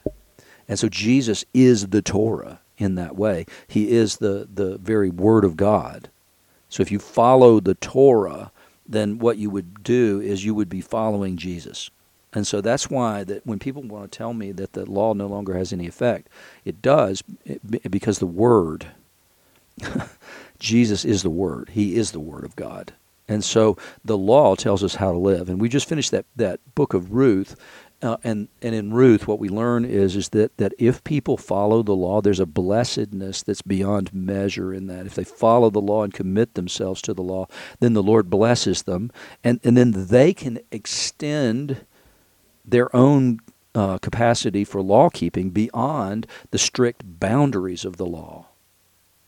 And 0.67 0.79
so 0.79 0.87
Jesus 0.87 1.43
is 1.53 1.87
the 1.87 2.01
Torah 2.01 2.60
in 2.81 2.95
that 2.95 3.15
way. 3.15 3.45
He 3.67 3.91
is 3.91 4.17
the, 4.17 4.47
the 4.53 4.77
very 4.77 5.09
Word 5.09 5.45
of 5.45 5.55
God. 5.57 6.09
So 6.69 6.81
if 6.81 6.91
you 6.91 6.99
follow 6.99 7.59
the 7.59 7.75
Torah, 7.75 8.51
then 8.87 9.19
what 9.19 9.37
you 9.37 9.49
would 9.49 9.83
do 9.83 10.19
is 10.19 10.45
you 10.45 10.55
would 10.55 10.69
be 10.69 10.81
following 10.81 11.37
Jesus. 11.37 11.89
And 12.33 12.47
so 12.47 12.61
that's 12.61 12.89
why 12.89 13.23
that 13.25 13.45
when 13.45 13.59
people 13.59 13.83
want 13.83 14.11
to 14.11 14.17
tell 14.17 14.33
me 14.33 14.51
that 14.53 14.73
the 14.73 14.89
law 14.89 15.13
no 15.13 15.27
longer 15.27 15.57
has 15.57 15.73
any 15.73 15.87
effect, 15.87 16.29
it 16.63 16.81
does 16.81 17.23
because 17.89 18.19
the 18.19 18.25
Word, 18.25 18.87
Jesus 20.59 21.03
is 21.03 21.23
the 21.23 21.29
Word. 21.29 21.69
He 21.73 21.95
is 21.95 22.11
the 22.11 22.19
Word 22.19 22.45
of 22.45 22.55
God. 22.55 22.93
And 23.27 23.43
so 23.43 23.77
the 24.03 24.17
law 24.17 24.55
tells 24.55 24.83
us 24.83 24.95
how 24.95 25.11
to 25.11 25.17
live. 25.17 25.49
And 25.49 25.59
we 25.59 25.69
just 25.69 25.87
finished 25.87 26.11
that, 26.11 26.25
that 26.35 26.59
book 26.75 26.93
of 26.93 27.13
Ruth, 27.13 27.55
uh, 28.01 28.17
and 28.23 28.47
and 28.61 28.73
in 28.73 28.93
Ruth, 28.93 29.27
what 29.27 29.39
we 29.39 29.49
learn 29.49 29.85
is 29.85 30.15
is 30.15 30.29
that 30.29 30.57
that 30.57 30.73
if 30.79 31.03
people 31.03 31.37
follow 31.37 31.83
the 31.83 31.95
law, 31.95 32.21
there's 32.21 32.39
a 32.39 32.45
blessedness 32.45 33.43
that's 33.43 33.61
beyond 33.61 34.13
measure 34.13 34.73
in 34.73 34.87
that. 34.87 35.05
If 35.05 35.15
they 35.15 35.23
follow 35.23 35.69
the 35.69 35.81
law 35.81 36.03
and 36.03 36.13
commit 36.13 36.55
themselves 36.55 37.01
to 37.03 37.13
the 37.13 37.23
law, 37.23 37.47
then 37.79 37.93
the 37.93 38.03
Lord 38.03 38.29
blesses 38.29 38.83
them, 38.83 39.11
and 39.43 39.59
and 39.63 39.77
then 39.77 39.91
they 39.91 40.33
can 40.33 40.59
extend 40.71 41.85
their 42.65 42.95
own 42.95 43.39
uh, 43.73 43.97
capacity 43.99 44.63
for 44.63 44.81
law 44.81 45.09
keeping 45.09 45.49
beyond 45.49 46.27
the 46.51 46.57
strict 46.57 47.03
boundaries 47.19 47.85
of 47.85 47.97
the 47.97 48.05
law 48.05 48.50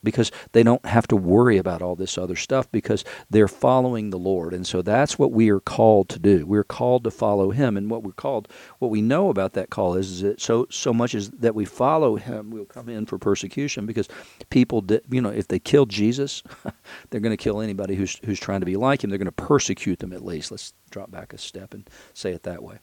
because 0.03 0.31
they 0.51 0.63
don't 0.63 0.86
have 0.86 1.07
to 1.07 1.15
worry 1.15 1.57
about 1.57 1.81
all 1.81 1.95
this 1.95 2.17
other 2.17 2.36
stuff 2.36 2.72
because 2.72 3.03
they're 3.29 3.48
following 3.48 4.10
the 4.10 4.19
Lord. 4.19 4.53
And 4.53 4.65
so 4.65 4.81
that's 4.81 5.17
what 5.17 5.31
we 5.31 5.50
are 5.50 5.60
called 5.60 6.10
to 6.10 6.19
do. 6.19 6.45
We're 6.45 6.63
called 6.63 7.03
to 7.05 7.12
follow 7.12 7.51
him 7.51 7.77
and 7.77 7.89
what 7.89 8.03
we're 8.03 8.12
called 8.12 8.48
what 8.79 8.91
we 8.91 9.01
know 9.01 9.29
about 9.29 9.53
that 9.53 9.69
call 9.69 9.95
is, 9.95 10.12
is 10.12 10.22
that 10.22 10.41
so 10.41 10.67
so 10.69 10.93
much 10.93 11.15
is 11.15 11.29
that 11.31 11.55
we 11.55 11.65
follow 11.65 12.15
him 12.15 12.50
we'll 12.51 12.65
come 12.65 12.89
in 12.89 13.05
for 13.05 13.17
persecution 13.17 13.86
because 13.86 14.07
people 14.50 14.81
did, 14.81 15.03
you 15.10 15.22
know 15.22 15.29
if 15.29 15.48
they 15.48 15.60
kill 15.60 15.86
Jesus 15.86 16.43
they're 17.10 17.22
going 17.22 17.36
to 17.36 17.41
kill 17.41 17.62
anybody 17.62 17.95
who's 17.95 18.19
who's 18.25 18.39
trying 18.39 18.60
to 18.60 18.65
be 18.65 18.75
like 18.75 19.03
him 19.03 19.10
they're 19.10 19.19
going 19.19 19.25
to 19.25 19.31
persecute 19.31 20.00
them 20.00 20.13
at 20.13 20.24
least 20.24 20.51
let's 20.51 20.74
drop 20.93 21.12
back 21.12 21.33
a 21.33 21.38
step 21.38 21.74
and 21.74 21.89
say 22.13 22.31
it 22.31 22.43
that 22.43 22.63
way. 22.63 22.77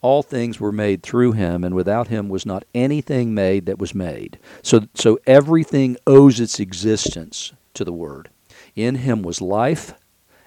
All 0.00 0.22
things 0.22 0.58
were 0.58 0.72
made 0.72 1.02
through 1.02 1.32
him, 1.32 1.64
and 1.64 1.74
without 1.74 2.08
him 2.08 2.28
was 2.28 2.44
not 2.44 2.64
anything 2.74 3.34
made 3.34 3.66
that 3.66 3.78
was 3.78 3.94
made. 3.94 4.38
So, 4.62 4.88
so 4.94 5.18
everything 5.26 5.96
owes 6.06 6.40
its 6.40 6.58
existence 6.58 7.52
to 7.74 7.84
the 7.84 7.92
Word. 7.92 8.30
In 8.74 8.96
him 8.96 9.22
was 9.22 9.40
life, 9.40 9.94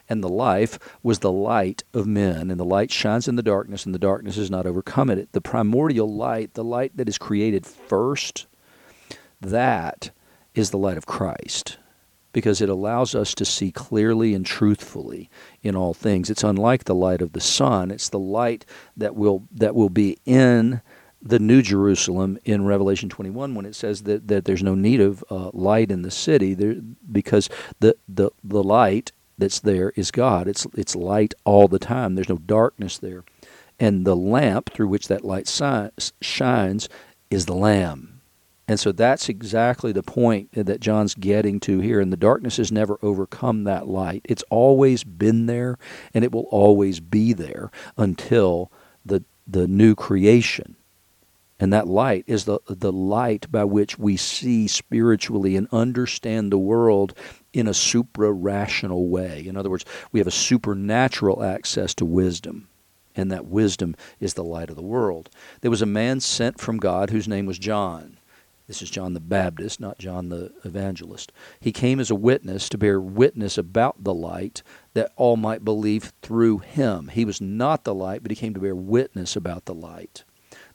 and 0.10 0.24
the 0.24 0.30
life 0.30 0.78
was 1.02 1.20
the 1.20 1.32
light 1.32 1.84
of 1.94 2.06
men. 2.06 2.52
And 2.52 2.60
the 2.60 2.66
light 2.66 2.92
shines 2.92 3.28
in 3.28 3.36
the 3.36 3.44
darkness, 3.44 3.86
and 3.86 3.96
the 3.96 4.00
darkness 4.00 4.36
has 4.36 4.52
not 4.52 4.66
overcome 4.66 5.10
it. 5.10 5.32
The 5.32 5.42
primordial 5.42 6.14
light, 6.14 6.54
the 6.54 6.64
light 6.64 6.96
that 6.98 7.10
is 7.10 7.18
created 7.18 7.66
first, 7.66 8.46
that 9.42 10.12
is 10.54 10.72
the 10.72 10.78
light 10.78 10.98
of 10.98 11.06
Christ 11.06 11.78
because 12.36 12.60
it 12.60 12.68
allows 12.68 13.16
us 13.16 13.34
to 13.34 13.46
see 13.46 13.72
clearly 13.72 14.34
and 14.34 14.46
truthfully 14.46 15.30
in 15.64 15.74
all 15.74 15.94
things. 15.94 16.30
It's 16.30 16.44
unlike 16.44 16.84
the 16.84 16.94
light 16.94 17.22
of 17.22 17.32
the 17.32 17.40
sun. 17.40 17.92
It's 17.92 18.10
the 18.10 18.20
light 18.20 18.66
that 18.98 19.16
will 19.16 19.48
that 19.54 19.74
will 19.74 19.90
be 19.90 20.18
in 20.26 20.82
the 21.22 21.40
New 21.40 21.62
Jerusalem 21.62 22.38
in 22.44 22.66
Revelation 22.66 23.08
21 23.08 23.56
when 23.56 23.66
it 23.66 23.74
says 23.74 24.04
that, 24.04 24.28
that 24.28 24.44
there's 24.44 24.62
no 24.62 24.76
need 24.76 25.00
of 25.00 25.24
uh, 25.32 25.50
light 25.54 25.90
in 25.92 26.02
the 26.02 26.12
city 26.12 26.54
there, 26.54 26.76
because 27.10 27.50
the, 27.80 27.96
the, 28.10 28.32
the 28.44 28.62
light 28.62 29.14
that's 29.38 29.62
there 29.62 29.92
is 29.96 30.12
God. 30.12 30.46
It's, 30.50 30.68
it's 30.76 30.94
light 30.94 31.34
all 31.46 31.70
the 31.70 31.80
time. 31.80 32.16
There's 32.16 32.30
no 32.30 32.38
darkness 32.38 32.98
there. 32.98 33.24
And 33.80 34.06
the 34.06 34.16
lamp 34.16 34.72
through 34.74 34.90
which 34.90 35.08
that 35.08 35.24
light 35.24 35.48
shines 35.48 36.90
is 37.32 37.46
the 37.46 37.56
Lamb. 37.56 38.15
And 38.68 38.80
so 38.80 38.92
that's 38.92 39.30
exactly 39.30 39.92
the 39.92 40.02
point 40.02 40.52
that 40.54 40.80
John's 40.80 41.14
getting 41.14 41.60
to 41.62 41.80
here. 41.80 42.00
And 42.00 42.12
the 42.12 42.18
darkness 42.18 42.58
has 42.58 42.72
never 42.72 42.98
overcome 43.02 43.64
that 43.66 43.88
light. 43.88 44.22
It's 44.26 44.44
always 44.50 45.04
been 45.04 45.46
there, 45.46 45.78
and 46.14 46.24
it 46.24 46.32
will 46.32 46.48
always 46.50 47.00
be 47.00 47.34
there 47.34 47.70
until 47.96 48.72
the, 49.06 49.24
the 49.48 49.68
new 49.68 49.94
creation. 49.94 50.78
And 51.60 51.72
that 51.72 51.88
light 51.88 52.26
is 52.28 52.46
the, 52.46 52.60
the 52.68 52.92
light 52.92 53.50
by 53.52 53.64
which 53.64 53.98
we 53.98 54.18
see 54.18 54.68
spiritually 54.68 55.56
and 55.56 55.68
understand 55.72 56.52
the 56.52 56.58
world 56.58 57.14
in 57.54 57.68
a 57.68 57.74
supra 57.74 58.32
rational 58.32 59.08
way. 59.08 59.46
In 59.48 59.56
other 59.56 59.70
words, 59.70 59.86
we 60.12 60.20
have 60.20 60.28
a 60.28 60.32
supernatural 60.32 61.44
access 61.44 61.94
to 61.96 62.06
wisdom 62.06 62.68
and 63.16 63.32
that 63.32 63.46
wisdom 63.46 63.96
is 64.20 64.34
the 64.34 64.44
light 64.44 64.70
of 64.70 64.76
the 64.76 64.82
world. 64.82 65.30
There 65.62 65.72
was 65.72 65.82
a 65.82 65.86
man 65.86 66.20
sent 66.20 66.60
from 66.60 66.78
God 66.78 67.10
whose 67.10 67.28
name 67.30 67.46
was 67.46 67.58
John. 67.58 68.18
This 68.68 68.82
is 68.82 68.90
John 68.90 69.14
the 69.14 69.20
Baptist, 69.20 69.80
not 69.80 70.00
John 70.00 70.30
the 70.30 70.52
Evangelist. 70.64 71.32
He 71.60 71.72
came 71.72 72.00
as 72.00 72.10
a 72.10 72.16
witness 72.16 72.68
to 72.70 72.80
bear 72.80 73.00
witness 73.00 73.60
about 73.60 74.04
the 74.04 74.14
light 74.14 74.64
that 74.96 75.12
all 75.16 75.38
might 75.38 75.64
believe 75.64 76.14
through 76.24 76.60
him. 76.60 77.10
He 77.10 77.26
was 77.26 77.40
not 77.40 77.84
the 77.84 77.94
light, 77.94 78.24
but 78.24 78.32
he 78.32 78.36
came 78.36 78.56
to 78.56 78.60
bear 78.60 78.76
witness 78.76 79.36
about 79.36 79.66
the 79.66 79.76
light. 79.76 80.24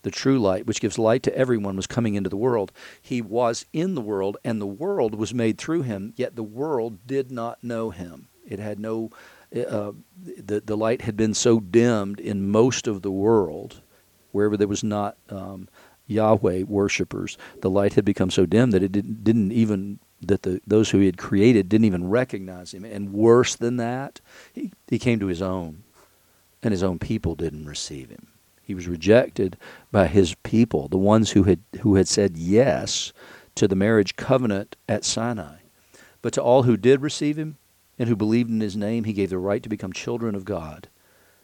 The 0.02 0.10
true 0.10 0.38
light, 0.38 0.66
which 0.66 0.80
gives 0.80 0.98
light 0.98 1.24
to 1.24 1.36
everyone, 1.36 1.74
was 1.74 1.88
coming 1.88 2.14
into 2.14 2.30
the 2.30 2.36
world. 2.36 2.70
He 3.02 3.20
was 3.20 3.66
in 3.72 3.96
the 3.96 4.00
world, 4.00 4.36
and 4.44 4.60
the 4.60 4.66
world 4.66 5.16
was 5.16 5.34
made 5.34 5.58
through 5.58 5.82
him, 5.82 6.14
yet 6.16 6.36
the 6.36 6.44
world 6.44 7.06
did 7.06 7.32
not 7.32 7.62
know 7.62 7.90
him. 7.90 8.28
It 8.46 8.60
had 8.60 8.78
no, 8.78 9.10
uh, 9.54 9.92
the, 10.16 10.62
the 10.64 10.76
light 10.76 11.02
had 11.02 11.16
been 11.16 11.34
so 11.34 11.58
dimmed 11.58 12.20
in 12.20 12.50
most 12.50 12.86
of 12.86 13.02
the 13.02 13.10
world, 13.10 13.82
wherever 14.30 14.56
there 14.56 14.68
was 14.68 14.84
not. 14.84 15.16
Um, 15.28 15.68
Yahweh 16.10 16.64
worshippers, 16.64 17.38
the 17.60 17.70
light 17.70 17.94
had 17.94 18.04
become 18.04 18.30
so 18.30 18.44
dim 18.44 18.72
that 18.72 18.82
it 18.82 18.92
didn't, 18.92 19.22
didn't 19.22 19.52
even 19.52 20.00
that 20.20 20.42
the 20.42 20.60
those 20.66 20.90
who 20.90 20.98
he 20.98 21.06
had 21.06 21.16
created 21.16 21.68
didn't 21.68 21.86
even 21.86 22.10
recognize 22.10 22.74
him. 22.74 22.84
And 22.84 23.12
worse 23.12 23.54
than 23.54 23.76
that, 23.76 24.20
he, 24.52 24.72
he 24.88 24.98
came 24.98 25.18
to 25.20 25.28
his 25.28 25.40
own, 25.40 25.84
and 26.62 26.72
his 26.72 26.82
own 26.82 26.98
people 26.98 27.34
didn't 27.34 27.66
receive 27.66 28.10
him. 28.10 28.28
He 28.62 28.74
was 28.74 28.88
rejected 28.88 29.56
by 29.90 30.08
his 30.08 30.34
people, 30.42 30.88
the 30.88 30.98
ones 30.98 31.30
who 31.30 31.44
had 31.44 31.60
who 31.80 31.94
had 31.94 32.08
said 32.08 32.36
yes 32.36 33.12
to 33.54 33.66
the 33.66 33.76
marriage 33.76 34.16
covenant 34.16 34.76
at 34.88 35.04
Sinai. 35.04 35.58
But 36.22 36.32
to 36.34 36.42
all 36.42 36.64
who 36.64 36.76
did 36.76 37.00
receive 37.00 37.38
him 37.38 37.56
and 37.98 38.08
who 38.08 38.16
believed 38.16 38.50
in 38.50 38.60
his 38.60 38.76
name, 38.76 39.04
he 39.04 39.12
gave 39.12 39.30
the 39.30 39.38
right 39.38 39.62
to 39.62 39.68
become 39.68 39.92
children 39.92 40.34
of 40.34 40.44
God 40.44 40.88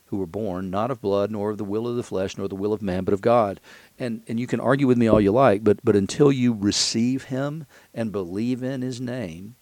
who 0.06 0.18
were 0.18 0.26
born 0.26 0.70
not 0.70 0.90
of 0.90 1.00
blood, 1.00 1.30
nor 1.30 1.50
of 1.50 1.58
the 1.58 1.64
will 1.64 1.86
of 1.86 1.96
the 1.96 2.02
flesh, 2.02 2.36
nor 2.36 2.48
the 2.48 2.54
will 2.54 2.72
of 2.72 2.82
man, 2.82 3.04
but 3.04 3.14
of 3.14 3.20
God. 3.20 3.60
And 3.98 4.22
and 4.28 4.38
you 4.38 4.46
can 4.46 4.60
argue 4.60 4.86
with 4.86 4.98
me 4.98 5.08
all 5.08 5.20
you 5.20 5.32
like, 5.32 5.64
but 5.64 5.84
but 5.84 5.96
until 5.96 6.32
you 6.32 6.54
receive 6.54 7.25
him 7.25 7.66
and 7.94 8.12
believe 8.12 8.62
in 8.62 8.82
his 8.82 9.00
name, 9.00 9.56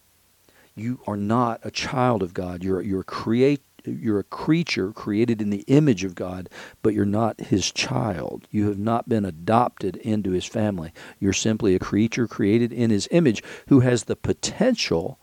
you 0.75 0.99
are 1.07 1.17
not 1.17 1.61
a 1.63 1.71
child 1.71 2.21
of 2.21 2.33
God. 2.33 2.63
You're 2.63 2.81
you're 2.81 3.03
create 3.03 3.61
you're 3.85 4.19
a 4.19 4.23
creature 4.23 4.91
created 4.91 5.41
in 5.41 5.49
the 5.49 5.63
image 5.67 6.03
of 6.03 6.15
God, 6.15 6.49
but 6.81 6.93
you're 6.93 7.05
not 7.05 7.39
his 7.39 7.71
child. 7.71 8.47
You 8.51 8.67
have 8.67 8.79
not 8.79 9.07
been 9.07 9.25
adopted 9.25 9.97
into 9.97 10.31
his 10.31 10.45
family. 10.45 10.91
You're 11.19 11.33
simply 11.33 11.75
a 11.75 11.79
creature 11.79 12.27
created 12.27 12.73
in 12.73 12.89
his 12.89 13.07
image 13.11 13.43
who 13.67 13.81
has 13.81 14.03
the 14.03 14.15
potential 14.15 15.19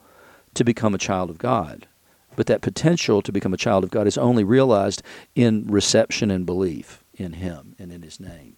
to 0.54 0.64
become 0.64 0.94
a 0.94 0.98
child 0.98 1.30
of 1.30 1.38
God. 1.38 1.88
But 2.36 2.46
that 2.46 2.62
potential 2.62 3.22
to 3.22 3.32
become 3.32 3.52
a 3.52 3.58
child 3.58 3.84
of 3.84 3.90
God 3.90 4.06
is 4.06 4.18
only 4.18 4.44
realized 4.44 5.02
in 5.34 5.66
reception 5.66 6.30
and 6.30 6.46
belief 6.46 7.04
in 7.14 7.34
Him 7.34 7.76
and 7.78 7.92
in 7.92 8.02
His 8.02 8.18
name. 8.18 8.56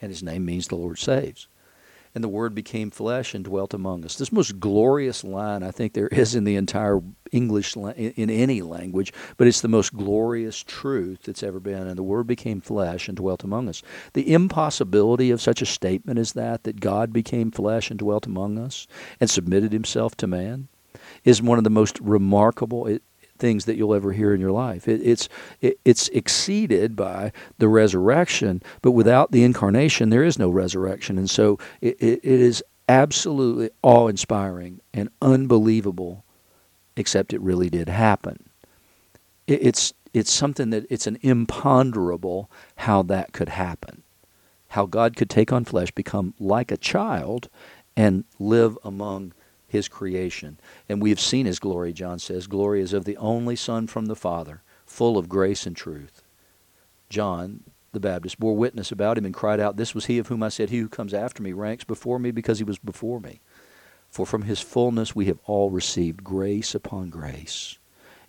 And 0.00 0.10
His 0.10 0.22
name 0.22 0.44
means 0.44 0.68
the 0.68 0.76
Lord 0.76 0.98
saves. 0.98 1.48
And 2.14 2.22
the 2.22 2.28
Word 2.28 2.54
became 2.54 2.92
flesh 2.92 3.34
and 3.34 3.44
dwelt 3.44 3.74
among 3.74 4.04
us. 4.04 4.16
This 4.16 4.30
most 4.30 4.60
glorious 4.60 5.24
line 5.24 5.64
I 5.64 5.72
think 5.72 5.94
there 5.94 6.06
is 6.08 6.36
in 6.36 6.44
the 6.44 6.54
entire 6.54 7.00
English, 7.32 7.74
in 7.76 8.30
any 8.30 8.62
language, 8.62 9.12
but 9.36 9.48
it's 9.48 9.62
the 9.62 9.68
most 9.68 9.92
glorious 9.92 10.62
truth 10.62 11.22
that's 11.24 11.42
ever 11.42 11.58
been. 11.58 11.88
And 11.88 11.96
the 11.96 12.04
Word 12.04 12.28
became 12.28 12.60
flesh 12.60 13.08
and 13.08 13.16
dwelt 13.16 13.42
among 13.42 13.68
us. 13.68 13.82
The 14.12 14.32
impossibility 14.32 15.32
of 15.32 15.42
such 15.42 15.60
a 15.60 15.66
statement 15.66 16.20
as 16.20 16.34
that, 16.34 16.62
that 16.64 16.78
God 16.78 17.12
became 17.12 17.50
flesh 17.50 17.90
and 17.90 17.98
dwelt 17.98 18.26
among 18.26 18.58
us 18.58 18.86
and 19.18 19.28
submitted 19.28 19.72
Himself 19.72 20.14
to 20.18 20.28
man, 20.28 20.68
is 21.24 21.42
one 21.42 21.58
of 21.58 21.64
the 21.64 21.70
most 21.70 21.98
remarkable. 21.98 22.96
Things 23.44 23.64
that 23.66 23.76
you'll 23.76 23.94
ever 23.94 24.12
hear 24.12 24.32
in 24.34 24.40
your 24.40 24.52
life. 24.68 24.88
It, 24.88 25.00
it's 25.04 25.28
it, 25.60 25.78
it's 25.84 26.08
exceeded 26.20 26.96
by 26.96 27.30
the 27.58 27.68
resurrection, 27.68 28.62
but 28.80 28.92
without 28.92 29.32
the 29.32 29.44
incarnation, 29.44 30.08
there 30.08 30.24
is 30.24 30.38
no 30.38 30.48
resurrection, 30.48 31.18
and 31.18 31.28
so 31.28 31.58
it, 31.82 31.96
it, 32.00 32.20
it 32.22 32.40
is 32.40 32.64
absolutely 32.88 33.68
awe-inspiring 33.82 34.80
and 34.94 35.10
unbelievable, 35.20 36.24
except 36.96 37.34
it 37.34 37.40
really 37.42 37.68
did 37.68 37.88
happen. 37.88 38.36
it's 39.46 39.92
it's 40.14 40.32
something 40.32 40.70
that 40.70 40.86
it's 40.88 41.06
an 41.06 41.18
imponderable 41.22 42.48
how 42.76 43.02
that 43.02 43.32
could 43.32 43.50
happen, 43.50 44.02
how 44.68 44.86
God 44.86 45.16
could 45.16 45.28
take 45.28 45.52
on 45.52 45.64
flesh, 45.64 45.90
become 45.90 46.32
like 46.38 46.70
a 46.72 46.78
child, 46.78 47.48
and 47.96 48.24
live 48.38 48.78
among 48.84 49.32
his 49.74 49.88
creation. 49.88 50.58
And 50.88 51.02
we 51.02 51.10
have 51.10 51.20
seen 51.20 51.44
his 51.46 51.58
glory, 51.58 51.92
John 51.92 52.18
says. 52.18 52.46
Glory 52.46 52.80
is 52.80 52.92
of 52.92 53.04
the 53.04 53.16
only 53.16 53.56
Son 53.56 53.86
from 53.86 54.06
the 54.06 54.16
Father, 54.16 54.62
full 54.86 55.18
of 55.18 55.28
grace 55.28 55.66
and 55.66 55.76
truth. 55.76 56.22
John 57.10 57.64
the 57.92 58.00
Baptist 58.00 58.38
bore 58.40 58.56
witness 58.56 58.90
about 58.90 59.18
him 59.18 59.24
and 59.24 59.34
cried 59.34 59.60
out, 59.60 59.76
This 59.76 59.94
was 59.94 60.06
he 60.06 60.18
of 60.18 60.28
whom 60.28 60.42
I 60.42 60.48
said, 60.48 60.70
He 60.70 60.78
who 60.78 60.88
comes 60.88 61.12
after 61.12 61.42
me 61.42 61.52
ranks 61.52 61.84
before 61.84 62.18
me 62.18 62.30
because 62.30 62.58
he 62.58 62.64
was 62.64 62.78
before 62.78 63.20
me. 63.20 63.40
For 64.10 64.24
from 64.24 64.42
his 64.42 64.60
fullness 64.60 65.14
we 65.14 65.26
have 65.26 65.38
all 65.44 65.70
received 65.70 66.22
grace 66.22 66.74
upon 66.74 67.10
grace. 67.10 67.78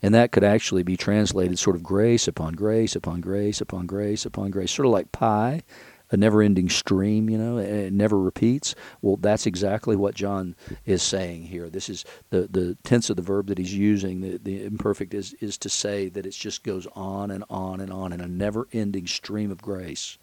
And 0.02 0.14
that 0.14 0.32
could 0.32 0.44
actually 0.44 0.84
be 0.84 0.98
translated 0.98 1.58
sort 1.58 1.76
of 1.76 1.84
grace 1.84 2.28
upon 2.28 2.54
grace 2.54 2.96
upon 2.96 3.22
grace 3.22 3.62
upon 3.62 3.86
grace 3.86 4.26
upon 4.26 4.52
grace, 4.52 4.72
sort 4.72 4.88
of 4.88 4.92
like 4.92 5.12
pi 5.12 5.64
a 6.12 6.18
never 6.18 6.42
ending 6.42 6.70
stream, 6.70 7.30
you 7.30 7.38
know, 7.38 7.58
it 7.58 7.94
never 7.94 8.20
repeats. 8.20 8.76
Well, 9.02 9.18
that's 9.18 9.46
exactly 9.46 9.96
what 9.96 10.16
John 10.16 10.56
is 10.86 11.02
saying 11.02 11.44
here. 11.44 11.70
This 11.70 11.90
is 11.90 12.06
the, 12.30 12.48
the 12.50 12.78
tense 12.84 13.10
of 13.10 13.16
the 13.16 13.22
verb 13.22 13.48
that 13.48 13.58
he's 13.58 13.74
using, 13.74 14.22
the, 14.22 14.38
the 14.38 14.64
imperfect, 14.64 15.14
is, 15.14 15.34
is 15.40 15.58
to 15.60 15.70
say 15.70 16.10
that 16.10 16.26
it 16.26 16.32
just 16.32 16.64
goes 16.64 16.88
on 16.96 17.32
and 17.32 17.44
on 17.50 17.82
and 17.82 17.92
on 17.92 18.14
in 18.14 18.22
a 18.22 18.28
never 18.28 18.68
ending 18.72 19.08
stream 19.08 19.52
of 19.52 19.62
grace 19.62 20.18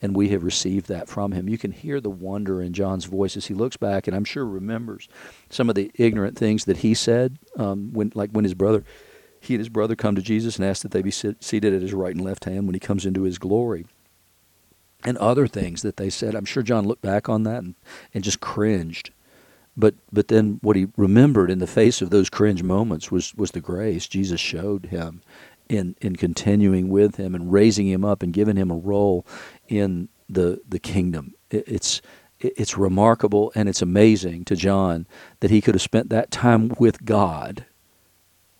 and 0.00 0.14
we 0.14 0.28
have 0.28 0.44
received 0.44 0.88
that 0.88 1.08
from 1.08 1.32
him. 1.32 1.48
You 1.48 1.58
can 1.58 1.72
hear 1.72 2.00
the 2.00 2.10
wonder 2.10 2.62
in 2.62 2.72
John's 2.72 3.04
voice 3.04 3.36
as 3.36 3.46
he 3.46 3.54
looks 3.54 3.76
back, 3.76 4.06
and 4.06 4.16
I'm 4.16 4.24
sure 4.24 4.44
remembers 4.44 5.08
some 5.50 5.68
of 5.68 5.74
the 5.74 5.90
ignorant 5.94 6.38
things 6.38 6.64
that 6.66 6.78
he 6.78 6.94
said 6.94 7.38
um, 7.56 7.92
when, 7.92 8.12
like 8.14 8.30
when 8.30 8.44
his 8.44 8.54
brother, 8.54 8.84
he 9.40 9.54
and 9.54 9.60
his 9.60 9.68
brother 9.68 9.96
come 9.96 10.14
to 10.14 10.22
Jesus 10.22 10.56
and 10.56 10.64
ask 10.64 10.82
that 10.82 10.92
they 10.92 11.02
be 11.02 11.10
sit, 11.10 11.42
seated 11.42 11.74
at 11.74 11.82
his 11.82 11.94
right 11.94 12.14
and 12.14 12.24
left 12.24 12.44
hand 12.44 12.66
when 12.66 12.74
he 12.74 12.80
comes 12.80 13.06
into 13.06 13.22
his 13.22 13.38
glory, 13.38 13.86
and 15.04 15.16
other 15.18 15.46
things 15.46 15.82
that 15.82 15.96
they 15.96 16.10
said. 16.10 16.34
I'm 16.34 16.44
sure 16.44 16.62
John 16.62 16.86
looked 16.86 17.02
back 17.02 17.28
on 17.28 17.44
that 17.44 17.62
and, 17.62 17.74
and 18.12 18.24
just 18.24 18.40
cringed. 18.40 19.10
But 19.76 19.94
but 20.12 20.28
then 20.28 20.58
what 20.60 20.74
he 20.74 20.88
remembered 20.96 21.50
in 21.50 21.60
the 21.60 21.66
face 21.66 22.02
of 22.02 22.10
those 22.10 22.28
cringe 22.28 22.62
moments 22.62 23.12
was 23.12 23.34
was 23.34 23.52
the 23.52 23.60
grace 23.60 24.08
Jesus 24.08 24.40
showed 24.40 24.86
him 24.86 25.22
in 25.68 25.94
in 26.00 26.16
continuing 26.16 26.88
with 26.88 27.16
him 27.16 27.34
and 27.34 27.52
raising 27.52 27.86
him 27.86 28.04
up 28.04 28.22
and 28.22 28.32
giving 28.32 28.56
him 28.56 28.72
a 28.72 28.76
role 28.76 29.24
in 29.68 30.08
the 30.28 30.60
the 30.68 30.80
kingdom. 30.80 31.34
It, 31.50 31.64
it's 31.68 32.02
it's 32.40 32.76
remarkable 32.76 33.52
and 33.54 33.68
it's 33.68 33.82
amazing 33.82 34.44
to 34.46 34.56
John 34.56 35.06
that 35.40 35.50
he 35.50 35.60
could 35.60 35.74
have 35.74 35.82
spent 35.82 36.08
that 36.10 36.30
time 36.30 36.72
with 36.78 37.04
God 37.04 37.64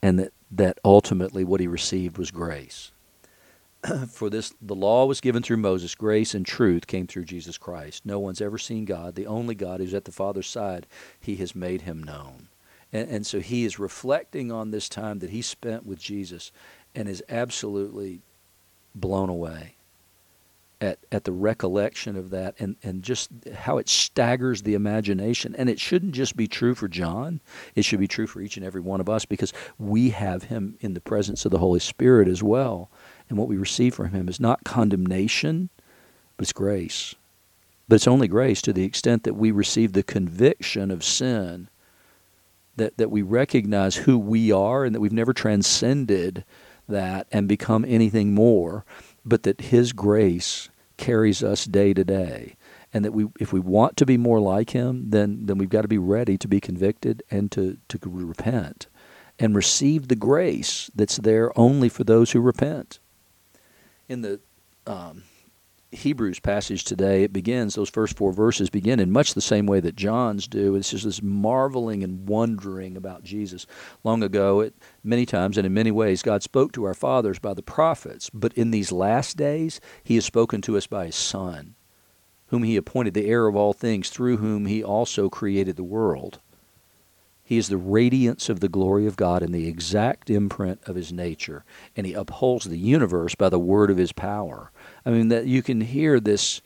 and 0.03 0.19
that, 0.19 0.33
that 0.51 0.79
ultimately 0.85 1.45
what 1.45 1.61
he 1.61 1.67
received 1.67 2.19
was 2.19 2.31
grace. 2.31 2.93
For 4.11 4.29
this 4.29 4.55
the 4.61 4.75
law 4.75 5.07
was 5.07 5.21
given 5.21 5.43
through 5.43 5.59
Moses, 5.59 5.95
grace 5.95 6.35
and 6.35 6.45
truth 6.45 6.87
came 6.87 7.07
through 7.07 7.25
Jesus 7.25 7.59
Christ. 7.59 8.05
No 8.05 8.19
one's 8.19 8.41
ever 8.41 8.59
seen 8.59 8.85
God, 8.85 9.15
the 9.15 9.27
only 9.27 9.55
God 9.55 9.81
who's 9.81 9.95
at 9.95 10.05
the 10.05 10.13
Father's 10.13 10.49
side, 10.49 10.87
he 11.21 11.37
has 11.37 11.55
made 11.55 11.83
him 11.83 12.03
known. 12.03 12.49
And, 12.93 13.09
and 13.09 13.27
so 13.27 13.41
he 13.41 13.65
is 13.65 13.79
reflecting 13.79 14.51
on 14.51 14.71
this 14.71 14.89
time 14.89 15.19
that 15.21 15.31
he 15.31 15.43
spent 15.43 15.87
with 15.87 15.99
Jesus 15.99 16.51
and 16.95 17.09
is 17.09 17.23
absolutely 17.29 18.21
blown 18.95 19.29
away 19.29 19.75
at, 20.81 20.99
at 21.11 21.25
the 21.25 21.33
recollection 21.33 22.17
of 22.17 22.31
that 22.31 22.55
and, 22.59 22.77
and 22.83 23.03
just 23.03 23.31
how 23.55 23.79
it 23.79 23.89
staggers 23.89 24.63
the 24.63 24.75
imagination. 24.75 25.55
And 25.57 25.69
it 25.69 25.81
shouldn't 25.81 26.13
just 26.13 26.37
be 26.37 26.47
true 26.47 26.75
for 26.75 26.89
John, 26.89 27.41
it 27.75 27.85
should 27.85 28.01
be 28.01 28.09
true 28.09 28.27
for 28.27 28.41
each 28.41 28.57
and 28.57 28.65
every 28.65 28.81
one 28.81 29.01
of 29.01 29.09
us 29.09 29.25
because 29.25 29.53
we 29.79 30.11
have 30.11 30.45
him 30.45 30.77
in 30.81 30.95
the 30.95 31.01
presence 31.01 31.45
of 31.45 31.51
the 31.51 31.59
Holy 31.59 31.81
Spirit 31.81 32.29
as 32.29 32.43
well. 32.43 32.91
And 33.29 33.39
what 33.39 33.49
we 33.49 33.57
receive 33.57 33.95
from 33.95 34.11
him 34.11 34.29
is 34.29 34.41
not 34.41 34.65
condemnation, 34.65 35.71
but 36.37 36.45
it's 36.45 36.53
grace. 36.53 37.15
But 37.89 37.97
it's 37.97 38.09
only 38.09 38.29
grace 38.29 38.63
to 38.63 38.73
the 38.73 38.85
extent 38.85 39.25
that 39.25 39.35
we 39.35 39.51
receive 39.51 39.93
the 39.93 40.03
conviction 40.03 40.91
of 40.91 41.05
sin, 41.05 41.69
that, 42.77 42.97
that 42.99 43.11
we 43.11 43.23
recognize 43.23 43.97
who 43.97 44.19
we 44.19 44.53
are 44.53 44.85
and 44.85 44.95
that 44.95 45.01
we've 45.01 45.13
never 45.13 45.33
transcended 45.33 46.45
that 46.89 47.27
and 47.31 47.49
become 47.49 47.85
anything 47.87 48.35
more 48.35 48.85
but 49.25 49.43
that 49.43 49.61
His 49.61 49.93
grace 49.93 50.71
carries 50.97 51.43
us 51.43 51.65
day 51.67 51.93
to 51.95 52.05
day. 52.05 52.57
And 52.93 53.05
that 53.05 53.13
we, 53.13 53.27
if 53.39 53.53
we 53.53 53.61
want 53.61 53.99
to 53.99 54.07
be 54.07 54.17
more 54.17 54.41
like 54.41 54.71
Him, 54.71 55.11
then, 55.11 55.45
then 55.45 55.59
we've 55.59 55.69
got 55.69 55.83
to 55.83 55.89
be 55.89 55.99
ready 55.99 56.39
to 56.39 56.49
be 56.49 56.61
convicted 56.61 57.23
and 57.31 57.53
to, 57.53 57.77
to 57.89 57.99
repent 58.03 58.87
and 59.39 59.55
receive 59.55 60.09
the 60.09 60.17
grace 60.17 60.91
that's 60.95 61.19
there 61.19 61.57
only 61.59 61.89
for 61.89 62.05
those 62.05 62.33
who 62.33 62.41
repent. 62.41 62.99
In 64.09 64.23
the 64.23 64.41
um, 64.87 65.25
Hebrews 65.91 66.41
passage 66.41 66.85
today, 66.85 67.25
it 67.25 67.33
begins, 67.33 67.75
those 67.75 67.91
first 67.91 68.17
four 68.17 68.33
verses 68.33 68.71
begin 68.71 69.01
in 69.01 69.13
much 69.13 69.35
the 69.35 69.43
same 69.43 69.67
way 69.67 69.81
that 69.81 69.97
John's 69.97 70.49
do. 70.49 70.75
It's 70.75 70.91
just 70.91 71.05
this 71.05 71.23
marveling 71.23 72.03
and 72.03 72.27
wondering 72.27 72.97
about 72.97 73.23
Jesus. 73.23 73.67
Long 74.05 74.23
ago, 74.23 74.61
it, 74.61 74.75
many 75.05 75.27
times 75.27 75.59
and 75.59 75.67
in 75.67 75.75
many 75.75 75.91
ways, 75.91 76.23
God 76.23 76.43
spoke 76.43 76.73
to 76.73 76.85
our 76.85 76.95
fathers 76.95 77.39
by 77.39 77.53
the 77.53 77.63
prophets, 77.63 78.31
but 78.33 78.55
in 78.55 78.71
these 78.71 78.93
last 78.93 79.37
days, 79.37 79.79
He 80.03 80.15
has 80.15 80.25
spoken 80.25 80.63
to 80.63 80.79
us 80.79 80.87
by 80.87 81.07
His 81.07 81.17
Son, 81.17 81.75
whom 82.47 82.63
He 82.63 82.77
appointed 82.77 83.13
the 83.13 83.27
heir 83.27 83.47
of 83.47 83.57
all 83.57 83.75
things, 83.75 84.09
through 84.09 84.39
whom 84.39 84.65
He 84.65 84.83
also 84.83 85.29
created 85.29 85.77
the 85.77 85.85
world. 85.85 86.41
He 87.49 87.57
is 87.57 87.71
the 87.71 87.79
radiance 87.79 88.51
of 88.51 88.61
the 88.61 88.69
glory 88.69 89.07
of 89.07 89.17
God 89.17 89.43
and 89.43 89.55
the 89.55 89.67
exact 89.67 90.29
imprint 90.29 90.81
of 90.85 90.97
His 90.97 91.15
nature, 91.15 91.65
and 91.97 92.07
He 92.07 92.13
upholds 92.13 92.67
the 92.67 92.77
universe 92.77 93.35
by 93.35 93.49
the 93.49 93.59
word 93.59 93.91
of 93.91 93.97
His 93.97 94.13
power. 94.13 94.71
I 95.07 95.11
mean 95.13 95.29
that 95.29 95.47
you 95.47 95.63
can 95.63 95.81
hear 95.81 96.21
this 96.21 96.61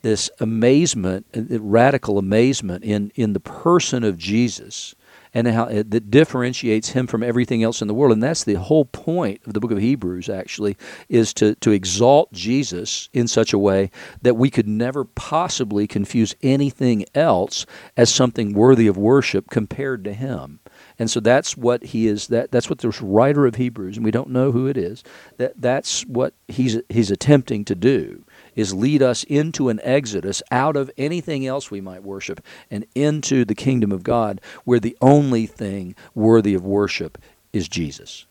this 0.00 0.30
amazement, 0.40 1.26
uh, 1.36 1.60
radical 1.60 2.16
amazement 2.16 2.82
in 2.82 3.12
in 3.14 3.34
the 3.34 3.40
person 3.40 4.04
of 4.04 4.16
Jesus 4.16 4.94
and 5.34 5.48
how 5.48 5.64
it, 5.64 5.90
that 5.90 6.10
differentiates 6.10 6.90
him 6.90 7.06
from 7.06 7.22
everything 7.22 7.62
else 7.62 7.80
in 7.80 7.88
the 7.88 7.94
world. 7.94 8.12
And 8.12 8.22
that's 8.22 8.44
the 8.44 8.54
whole 8.54 8.84
point 8.84 9.40
of 9.46 9.54
the 9.54 9.60
book 9.60 9.70
of 9.70 9.78
Hebrews, 9.78 10.28
actually, 10.28 10.76
is 11.08 11.32
to, 11.34 11.54
to 11.56 11.70
exalt 11.70 12.32
Jesus 12.32 13.08
in 13.12 13.28
such 13.28 13.52
a 13.52 13.58
way 13.58 13.90
that 14.20 14.34
we 14.34 14.50
could 14.50 14.68
never 14.68 15.04
possibly 15.04 15.86
confuse 15.86 16.34
anything 16.42 17.06
else 17.14 17.66
as 17.96 18.12
something 18.12 18.52
worthy 18.52 18.86
of 18.86 18.96
worship 18.96 19.50
compared 19.50 20.04
to 20.04 20.12
him. 20.12 20.60
And 20.98 21.10
so 21.10 21.20
that's 21.20 21.56
what 21.56 21.82
he 21.84 22.06
is. 22.06 22.28
That 22.28 22.50
that's 22.50 22.68
what 22.68 22.78
this 22.78 23.02
writer 23.02 23.46
of 23.46 23.56
Hebrews, 23.56 23.96
and 23.96 24.04
we 24.04 24.10
don't 24.10 24.30
know 24.30 24.52
who 24.52 24.66
it 24.66 24.76
is. 24.76 25.02
That 25.38 25.60
that's 25.60 26.02
what 26.06 26.34
he's 26.48 26.78
he's 26.88 27.10
attempting 27.10 27.64
to 27.66 27.74
do 27.74 28.24
is 28.54 28.74
lead 28.74 29.02
us 29.02 29.24
into 29.24 29.68
an 29.68 29.80
exodus 29.82 30.42
out 30.50 30.76
of 30.76 30.90
anything 30.96 31.46
else 31.46 31.70
we 31.70 31.80
might 31.80 32.02
worship 32.02 32.44
and 32.70 32.86
into 32.94 33.44
the 33.44 33.54
kingdom 33.54 33.92
of 33.92 34.02
God, 34.02 34.40
where 34.64 34.80
the 34.80 34.96
only 35.00 35.46
thing 35.46 35.94
worthy 36.14 36.54
of 36.54 36.64
worship 36.64 37.18
is 37.52 37.68
Jesus. 37.68 38.26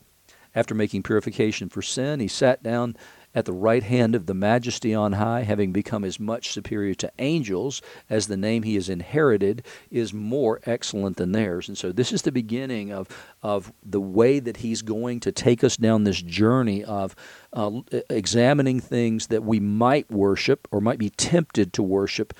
After 0.54 0.74
making 0.74 1.02
purification 1.02 1.68
for 1.68 1.82
sin, 1.82 2.20
he 2.20 2.28
sat 2.28 2.62
down 2.62 2.96
at 3.34 3.44
the 3.44 3.52
right 3.52 3.82
hand 3.82 4.14
of 4.14 4.26
the 4.26 4.34
majesty 4.34 4.94
on 4.94 5.12
high, 5.12 5.42
having 5.42 5.72
become 5.72 6.04
as 6.04 6.20
much 6.20 6.52
superior 6.52 6.94
to 6.94 7.10
angels 7.18 7.82
as 8.10 8.26
the 8.26 8.36
name 8.36 8.62
he 8.62 8.74
has 8.74 8.88
inherited 8.88 9.64
is 9.90 10.12
more 10.12 10.60
excellent 10.64 11.16
than 11.16 11.32
theirs. 11.32 11.68
And 11.68 11.78
so 11.78 11.92
this 11.92 12.12
is 12.12 12.22
the 12.22 12.32
beginning 12.32 12.92
of, 12.92 13.08
of 13.42 13.72
the 13.82 14.00
way 14.00 14.38
that 14.40 14.58
he's 14.58 14.82
going 14.82 15.20
to 15.20 15.32
take 15.32 15.64
us 15.64 15.76
down 15.76 16.04
this 16.04 16.20
journey 16.20 16.84
of 16.84 17.16
uh, 17.52 17.80
examining 18.10 18.80
things 18.80 19.28
that 19.28 19.44
we 19.44 19.60
might 19.60 20.10
worship 20.10 20.68
or 20.70 20.80
might 20.80 20.98
be 20.98 21.10
tempted 21.10 21.72
to 21.72 21.82
worship, 21.82 22.34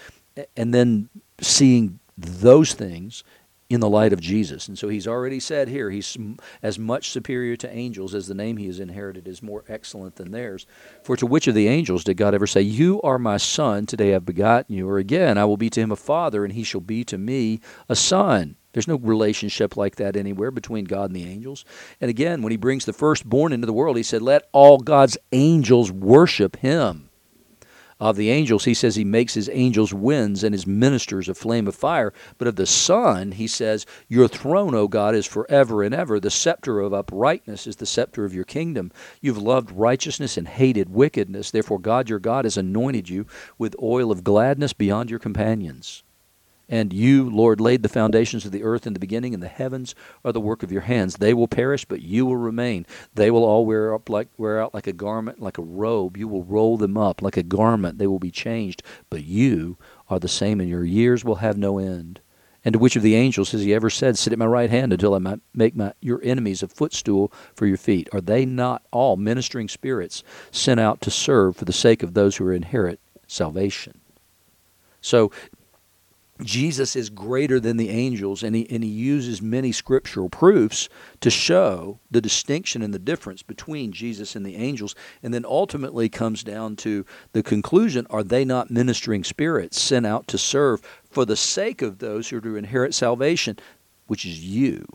and 0.56 0.72
then 0.72 1.08
seeing 1.40 1.98
those 2.16 2.74
things 2.74 3.24
in 3.72 3.80
the 3.80 3.88
light 3.88 4.12
of 4.12 4.20
Jesus. 4.20 4.68
And 4.68 4.78
so 4.78 4.88
he's 4.88 5.06
already 5.06 5.40
said 5.40 5.68
here, 5.68 5.90
he's 5.90 6.16
as 6.62 6.78
much 6.78 7.10
superior 7.10 7.56
to 7.56 7.74
angels 7.74 8.14
as 8.14 8.26
the 8.26 8.34
name 8.34 8.56
he 8.56 8.66
has 8.66 8.80
inherited 8.80 9.26
is 9.26 9.42
more 9.42 9.64
excellent 9.68 10.16
than 10.16 10.30
theirs. 10.30 10.66
For 11.02 11.16
to 11.16 11.26
which 11.26 11.46
of 11.46 11.54
the 11.54 11.68
angels 11.68 12.04
did 12.04 12.16
God 12.16 12.34
ever 12.34 12.46
say, 12.46 12.60
You 12.60 13.00
are 13.02 13.18
my 13.18 13.36
son, 13.36 13.86
today 13.86 14.14
I've 14.14 14.26
begotten 14.26 14.74
you? 14.74 14.88
Or 14.88 14.98
again, 14.98 15.38
I 15.38 15.44
will 15.44 15.56
be 15.56 15.70
to 15.70 15.80
him 15.80 15.92
a 15.92 15.96
father, 15.96 16.44
and 16.44 16.52
he 16.52 16.64
shall 16.64 16.80
be 16.80 17.04
to 17.04 17.18
me 17.18 17.60
a 17.88 17.96
son. 17.96 18.56
There's 18.72 18.88
no 18.88 18.96
relationship 18.96 19.76
like 19.76 19.96
that 19.96 20.16
anywhere 20.16 20.50
between 20.50 20.86
God 20.86 21.10
and 21.10 21.16
the 21.16 21.28
angels. 21.28 21.64
And 22.00 22.08
again, 22.08 22.40
when 22.42 22.52
he 22.52 22.56
brings 22.56 22.86
the 22.86 22.92
firstborn 22.94 23.52
into 23.52 23.66
the 23.66 23.72
world, 23.72 23.96
he 23.96 24.02
said, 24.02 24.22
Let 24.22 24.48
all 24.52 24.78
God's 24.78 25.18
angels 25.32 25.92
worship 25.92 26.56
him 26.56 27.10
of 28.10 28.16
the 28.16 28.30
angels, 28.30 28.64
he 28.64 28.74
says 28.74 28.96
he 28.96 29.04
makes 29.04 29.34
his 29.34 29.48
angels 29.52 29.94
winds 29.94 30.42
and 30.42 30.52
his 30.52 30.66
ministers 30.66 31.28
a 31.28 31.34
flame 31.34 31.68
of 31.68 31.74
fire. 31.76 32.12
But 32.36 32.48
of 32.48 32.56
the 32.56 32.66
Son, 32.66 33.30
he 33.30 33.46
says, 33.46 33.86
Your 34.08 34.26
throne, 34.26 34.74
O 34.74 34.88
God, 34.88 35.14
is 35.14 35.24
forever 35.24 35.84
and 35.84 35.94
ever. 35.94 36.18
The 36.18 36.30
scepter 36.30 36.80
of 36.80 36.92
uprightness 36.92 37.64
is 37.66 37.76
the 37.76 37.86
scepter 37.86 38.24
of 38.24 38.34
your 38.34 38.44
kingdom. 38.44 38.90
You've 39.20 39.38
loved 39.38 39.70
righteousness 39.70 40.36
and 40.36 40.48
hated 40.48 40.88
wickedness. 40.88 41.52
Therefore, 41.52 41.78
God 41.78 42.08
your 42.08 42.18
God 42.18 42.44
has 42.44 42.56
anointed 42.56 43.08
you 43.08 43.24
with 43.56 43.76
oil 43.80 44.10
of 44.10 44.24
gladness 44.24 44.72
beyond 44.72 45.08
your 45.08 45.20
companions. 45.20 46.02
And 46.72 46.90
you, 46.90 47.28
Lord, 47.28 47.60
laid 47.60 47.82
the 47.82 47.90
foundations 47.90 48.46
of 48.46 48.50
the 48.50 48.62
earth 48.62 48.86
in 48.86 48.94
the 48.94 48.98
beginning, 48.98 49.34
and 49.34 49.42
the 49.42 49.48
heavens 49.48 49.94
are 50.24 50.32
the 50.32 50.40
work 50.40 50.62
of 50.62 50.72
your 50.72 50.80
hands. 50.80 51.16
They 51.16 51.34
will 51.34 51.46
perish, 51.46 51.84
but 51.84 52.00
you 52.00 52.24
will 52.24 52.38
remain. 52.38 52.86
They 53.14 53.30
will 53.30 53.44
all 53.44 53.66
wear 53.66 53.94
up 53.94 54.08
like 54.08 54.28
wear 54.38 54.58
out 54.58 54.72
like 54.72 54.86
a 54.86 54.94
garment, 54.94 55.38
like 55.38 55.58
a 55.58 55.62
robe. 55.62 56.16
You 56.16 56.28
will 56.28 56.44
roll 56.44 56.78
them 56.78 56.96
up 56.96 57.20
like 57.20 57.36
a 57.36 57.42
garment. 57.42 57.98
They 57.98 58.06
will 58.06 58.18
be 58.18 58.30
changed, 58.30 58.82
but 59.10 59.22
you 59.22 59.76
are 60.08 60.18
the 60.18 60.28
same, 60.28 60.62
and 60.62 60.70
your 60.70 60.82
years 60.82 61.26
will 61.26 61.34
have 61.36 61.58
no 61.58 61.76
end. 61.76 62.22
And 62.64 62.72
to 62.72 62.78
which 62.78 62.96
of 62.96 63.02
the 63.02 63.16
angels 63.16 63.52
has 63.52 63.60
he 63.60 63.74
ever 63.74 63.90
said, 63.90 64.16
Sit 64.16 64.32
at 64.32 64.38
my 64.38 64.46
right 64.46 64.70
hand 64.70 64.94
until 64.94 65.14
I 65.14 65.36
make 65.52 65.76
my, 65.76 65.92
your 66.00 66.22
enemies 66.24 66.62
a 66.62 66.68
footstool 66.68 67.30
for 67.54 67.66
your 67.66 67.76
feet? 67.76 68.08
Are 68.14 68.20
they 68.22 68.46
not 68.46 68.82
all 68.90 69.18
ministering 69.18 69.68
spirits 69.68 70.24
sent 70.50 70.80
out 70.80 71.02
to 71.02 71.10
serve 71.10 71.54
for 71.54 71.66
the 71.66 71.72
sake 71.74 72.02
of 72.02 72.14
those 72.14 72.36
who 72.36 72.48
inherit 72.48 72.98
salvation? 73.26 74.00
So 75.02 75.32
Jesus 76.40 76.96
is 76.96 77.10
greater 77.10 77.60
than 77.60 77.76
the 77.76 77.90
angels, 77.90 78.42
and 78.42 78.56
he, 78.56 78.68
and 78.70 78.82
he 78.82 78.90
uses 78.90 79.42
many 79.42 79.70
scriptural 79.70 80.28
proofs 80.28 80.88
to 81.20 81.30
show 81.30 81.98
the 82.10 82.20
distinction 82.20 82.82
and 82.82 82.92
the 82.92 82.98
difference 82.98 83.42
between 83.42 83.92
Jesus 83.92 84.34
and 84.34 84.44
the 84.44 84.56
angels, 84.56 84.94
and 85.22 85.32
then 85.32 85.44
ultimately 85.44 86.08
comes 86.08 86.42
down 86.42 86.74
to 86.76 87.04
the 87.32 87.42
conclusion 87.42 88.06
are 88.10 88.24
they 88.24 88.44
not 88.44 88.70
ministering 88.70 89.24
spirits 89.24 89.80
sent 89.80 90.06
out 90.06 90.26
to 90.28 90.38
serve 90.38 90.80
for 91.10 91.24
the 91.24 91.36
sake 91.36 91.82
of 91.82 91.98
those 91.98 92.28
who 92.28 92.38
are 92.38 92.40
to 92.40 92.56
inherit 92.56 92.94
salvation, 92.94 93.58
which 94.06 94.24
is 94.24 94.42
you? 94.42 94.86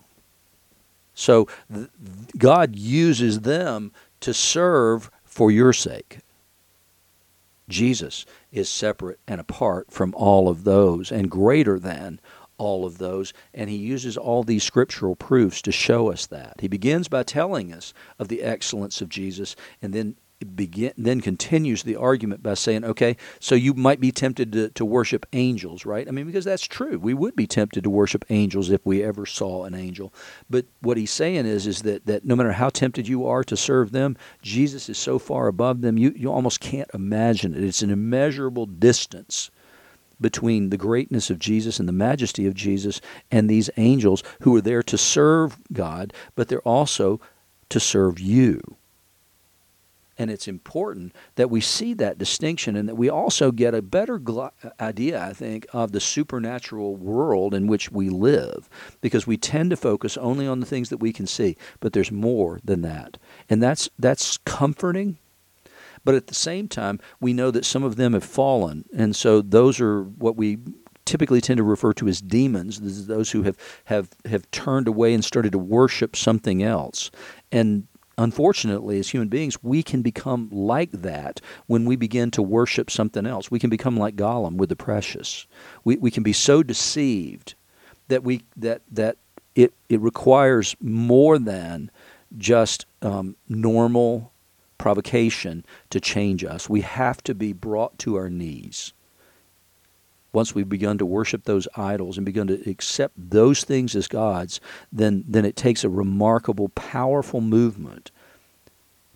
So 1.14 1.48
th- 1.72 1.88
God 2.36 2.76
uses 2.76 3.40
them 3.40 3.92
to 4.20 4.34
serve 4.34 5.10
for 5.24 5.50
your 5.50 5.72
sake. 5.72 6.18
Jesus 7.68 8.24
is 8.50 8.68
separate 8.68 9.20
and 9.28 9.40
apart 9.40 9.92
from 9.92 10.14
all 10.14 10.48
of 10.48 10.64
those 10.64 11.12
and 11.12 11.30
greater 11.30 11.78
than 11.78 12.20
all 12.56 12.84
of 12.84 12.98
those. 12.98 13.32
And 13.54 13.70
he 13.70 13.76
uses 13.76 14.16
all 14.16 14.42
these 14.42 14.64
scriptural 14.64 15.14
proofs 15.14 15.62
to 15.62 15.72
show 15.72 16.10
us 16.10 16.26
that. 16.26 16.56
He 16.60 16.68
begins 16.68 17.08
by 17.08 17.22
telling 17.22 17.72
us 17.72 17.94
of 18.18 18.28
the 18.28 18.42
excellence 18.42 19.00
of 19.00 19.08
Jesus 19.08 19.54
and 19.80 19.92
then 19.92 20.16
begin 20.54 20.92
then 20.96 21.20
continues 21.20 21.82
the 21.82 21.96
argument 21.96 22.42
by 22.42 22.54
saying 22.54 22.84
okay 22.84 23.16
so 23.40 23.54
you 23.54 23.74
might 23.74 24.00
be 24.00 24.12
tempted 24.12 24.52
to, 24.52 24.68
to 24.70 24.84
worship 24.84 25.26
angels 25.32 25.84
right? 25.84 26.06
I 26.08 26.10
mean 26.12 26.26
because 26.26 26.44
that's 26.44 26.66
true. 26.66 26.98
We 26.98 27.14
would 27.14 27.34
be 27.34 27.46
tempted 27.46 27.84
to 27.84 27.90
worship 27.90 28.24
angels 28.30 28.70
if 28.70 28.84
we 28.86 29.02
ever 29.02 29.26
saw 29.26 29.64
an 29.64 29.74
angel. 29.74 30.12
But 30.48 30.66
what 30.80 30.96
he's 30.96 31.10
saying 31.10 31.46
is 31.46 31.66
is 31.66 31.82
that 31.82 32.06
that 32.06 32.24
no 32.24 32.36
matter 32.36 32.52
how 32.52 32.68
tempted 32.68 33.08
you 33.08 33.26
are 33.26 33.42
to 33.44 33.56
serve 33.56 33.92
them 33.92 34.16
jesus 34.42 34.88
is 34.88 34.98
so 34.98 35.18
far 35.18 35.48
above 35.48 35.80
them 35.80 35.98
you 35.98 36.12
you 36.16 36.30
almost 36.30 36.60
can't 36.60 36.90
imagine 36.94 37.54
it. 37.54 37.64
It's 37.64 37.82
an 37.82 37.90
immeasurable 37.90 38.66
distance 38.66 39.50
between 40.20 40.70
the 40.70 40.76
greatness 40.76 41.30
of 41.30 41.38
Jesus 41.38 41.78
and 41.78 41.88
the 41.88 41.92
majesty 41.92 42.46
of 42.46 42.54
Jesus 42.54 43.00
and 43.30 43.48
these 43.48 43.70
angels 43.76 44.22
who 44.42 44.54
are 44.56 44.60
there 44.60 44.82
to 44.82 44.98
serve 44.98 45.58
God, 45.72 46.12
but 46.34 46.48
they're 46.48 46.60
also 46.60 47.20
to 47.68 47.78
serve 47.78 48.18
you. 48.18 48.77
And 50.18 50.30
it's 50.30 50.48
important 50.48 51.14
that 51.36 51.48
we 51.48 51.60
see 51.60 51.94
that 51.94 52.18
distinction 52.18 52.74
and 52.74 52.88
that 52.88 52.96
we 52.96 53.08
also 53.08 53.52
get 53.52 53.72
a 53.72 53.80
better 53.80 54.18
gl- 54.18 54.50
idea, 54.80 55.22
I 55.22 55.32
think, 55.32 55.66
of 55.72 55.92
the 55.92 56.00
supernatural 56.00 56.96
world 56.96 57.54
in 57.54 57.68
which 57.68 57.92
we 57.92 58.08
live 58.08 58.68
because 59.00 59.28
we 59.28 59.36
tend 59.36 59.70
to 59.70 59.76
focus 59.76 60.16
only 60.16 60.46
on 60.46 60.58
the 60.58 60.66
things 60.66 60.88
that 60.88 60.98
we 60.98 61.12
can 61.12 61.26
see, 61.26 61.56
but 61.78 61.92
there's 61.92 62.10
more 62.10 62.58
than 62.64 62.82
that. 62.82 63.16
And 63.48 63.62
that's 63.62 63.88
that's 63.98 64.38
comforting. 64.38 65.18
But 66.04 66.14
at 66.14 66.26
the 66.26 66.34
same 66.34 66.68
time, 66.68 67.00
we 67.20 67.32
know 67.32 67.50
that 67.50 67.64
some 67.64 67.84
of 67.84 67.96
them 67.96 68.12
have 68.12 68.24
fallen. 68.24 68.84
And 68.96 69.14
so 69.14 69.42
those 69.42 69.80
are 69.80 70.02
what 70.02 70.36
we 70.36 70.58
typically 71.04 71.40
tend 71.40 71.56
to 71.58 71.64
refer 71.64 71.92
to 71.94 72.08
as 72.08 72.20
demons, 72.20 73.06
those 73.06 73.30
who 73.30 73.42
have, 73.42 73.56
have, 73.86 74.10
have 74.26 74.48
turned 74.50 74.86
away 74.86 75.14
and 75.14 75.24
started 75.24 75.52
to 75.52 75.58
worship 75.58 76.14
something 76.14 76.62
else. 76.62 77.10
And 77.50 77.88
unfortunately, 78.18 78.98
as 78.98 79.10
human 79.10 79.28
beings, 79.28 79.62
we 79.62 79.82
can 79.82 80.02
become 80.02 80.48
like 80.50 80.90
that 80.90 81.40
when 81.66 81.84
we 81.84 81.96
begin 81.96 82.30
to 82.32 82.42
worship 82.42 82.90
something 82.90 83.24
else. 83.24 83.50
We 83.50 83.60
can 83.60 83.70
become 83.70 83.96
like 83.96 84.16
Gollum 84.16 84.56
with 84.56 84.68
the 84.68 84.76
precious. 84.76 85.46
We, 85.84 85.96
we 85.96 86.10
can 86.10 86.22
be 86.22 86.32
so 86.32 86.62
deceived 86.62 87.54
that 88.08 88.24
we 88.24 88.42
that 88.56 88.82
that 88.90 89.16
it 89.54 89.72
it 89.88 90.00
requires 90.00 90.76
more 90.80 91.38
than 91.38 91.90
just 92.36 92.86
um, 93.00 93.36
normal 93.48 94.32
provocation 94.76 95.64
to 95.90 96.00
change 96.00 96.44
us. 96.44 96.68
We 96.68 96.82
have 96.82 97.22
to 97.24 97.34
be 97.34 97.52
brought 97.52 97.98
to 98.00 98.16
our 98.16 98.28
knees. 98.28 98.92
Once 100.38 100.54
we've 100.54 100.68
begun 100.68 100.96
to 100.96 101.04
worship 101.04 101.42
those 101.42 101.66
idols 101.74 102.16
and 102.16 102.24
begun 102.24 102.46
to 102.46 102.70
accept 102.70 103.12
those 103.16 103.64
things 103.64 103.96
as 103.96 104.06
gods, 104.06 104.60
then, 104.92 105.24
then 105.26 105.44
it 105.44 105.56
takes 105.56 105.82
a 105.82 105.88
remarkable, 105.88 106.68
powerful 106.68 107.40
movement 107.40 108.12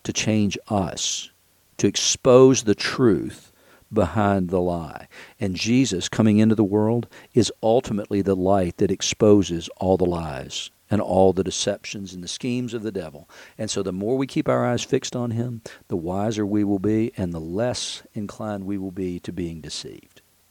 to 0.02 0.12
change 0.12 0.58
us, 0.66 1.30
to 1.76 1.86
expose 1.86 2.64
the 2.64 2.74
truth 2.74 3.52
behind 3.92 4.50
the 4.50 4.60
lie. 4.60 5.06
And 5.38 5.54
Jesus 5.54 6.08
coming 6.08 6.38
into 6.38 6.56
the 6.56 6.64
world 6.64 7.06
is 7.34 7.52
ultimately 7.62 8.20
the 8.20 8.34
light 8.34 8.78
that 8.78 8.90
exposes 8.90 9.68
all 9.76 9.96
the 9.96 10.04
lies 10.04 10.72
and 10.90 11.00
all 11.00 11.32
the 11.32 11.44
deceptions 11.44 12.12
and 12.12 12.24
the 12.24 12.26
schemes 12.26 12.74
of 12.74 12.82
the 12.82 12.90
devil. 12.90 13.30
And 13.56 13.70
so 13.70 13.84
the 13.84 13.92
more 13.92 14.18
we 14.18 14.26
keep 14.26 14.48
our 14.48 14.66
eyes 14.66 14.82
fixed 14.82 15.14
on 15.14 15.30
him, 15.30 15.62
the 15.86 15.94
wiser 15.94 16.44
we 16.44 16.64
will 16.64 16.80
be 16.80 17.12
and 17.16 17.32
the 17.32 17.38
less 17.38 18.02
inclined 18.12 18.64
we 18.64 18.76
will 18.76 18.90
be 18.90 19.20
to 19.20 19.32
being 19.32 19.60
deceived. 19.60 20.11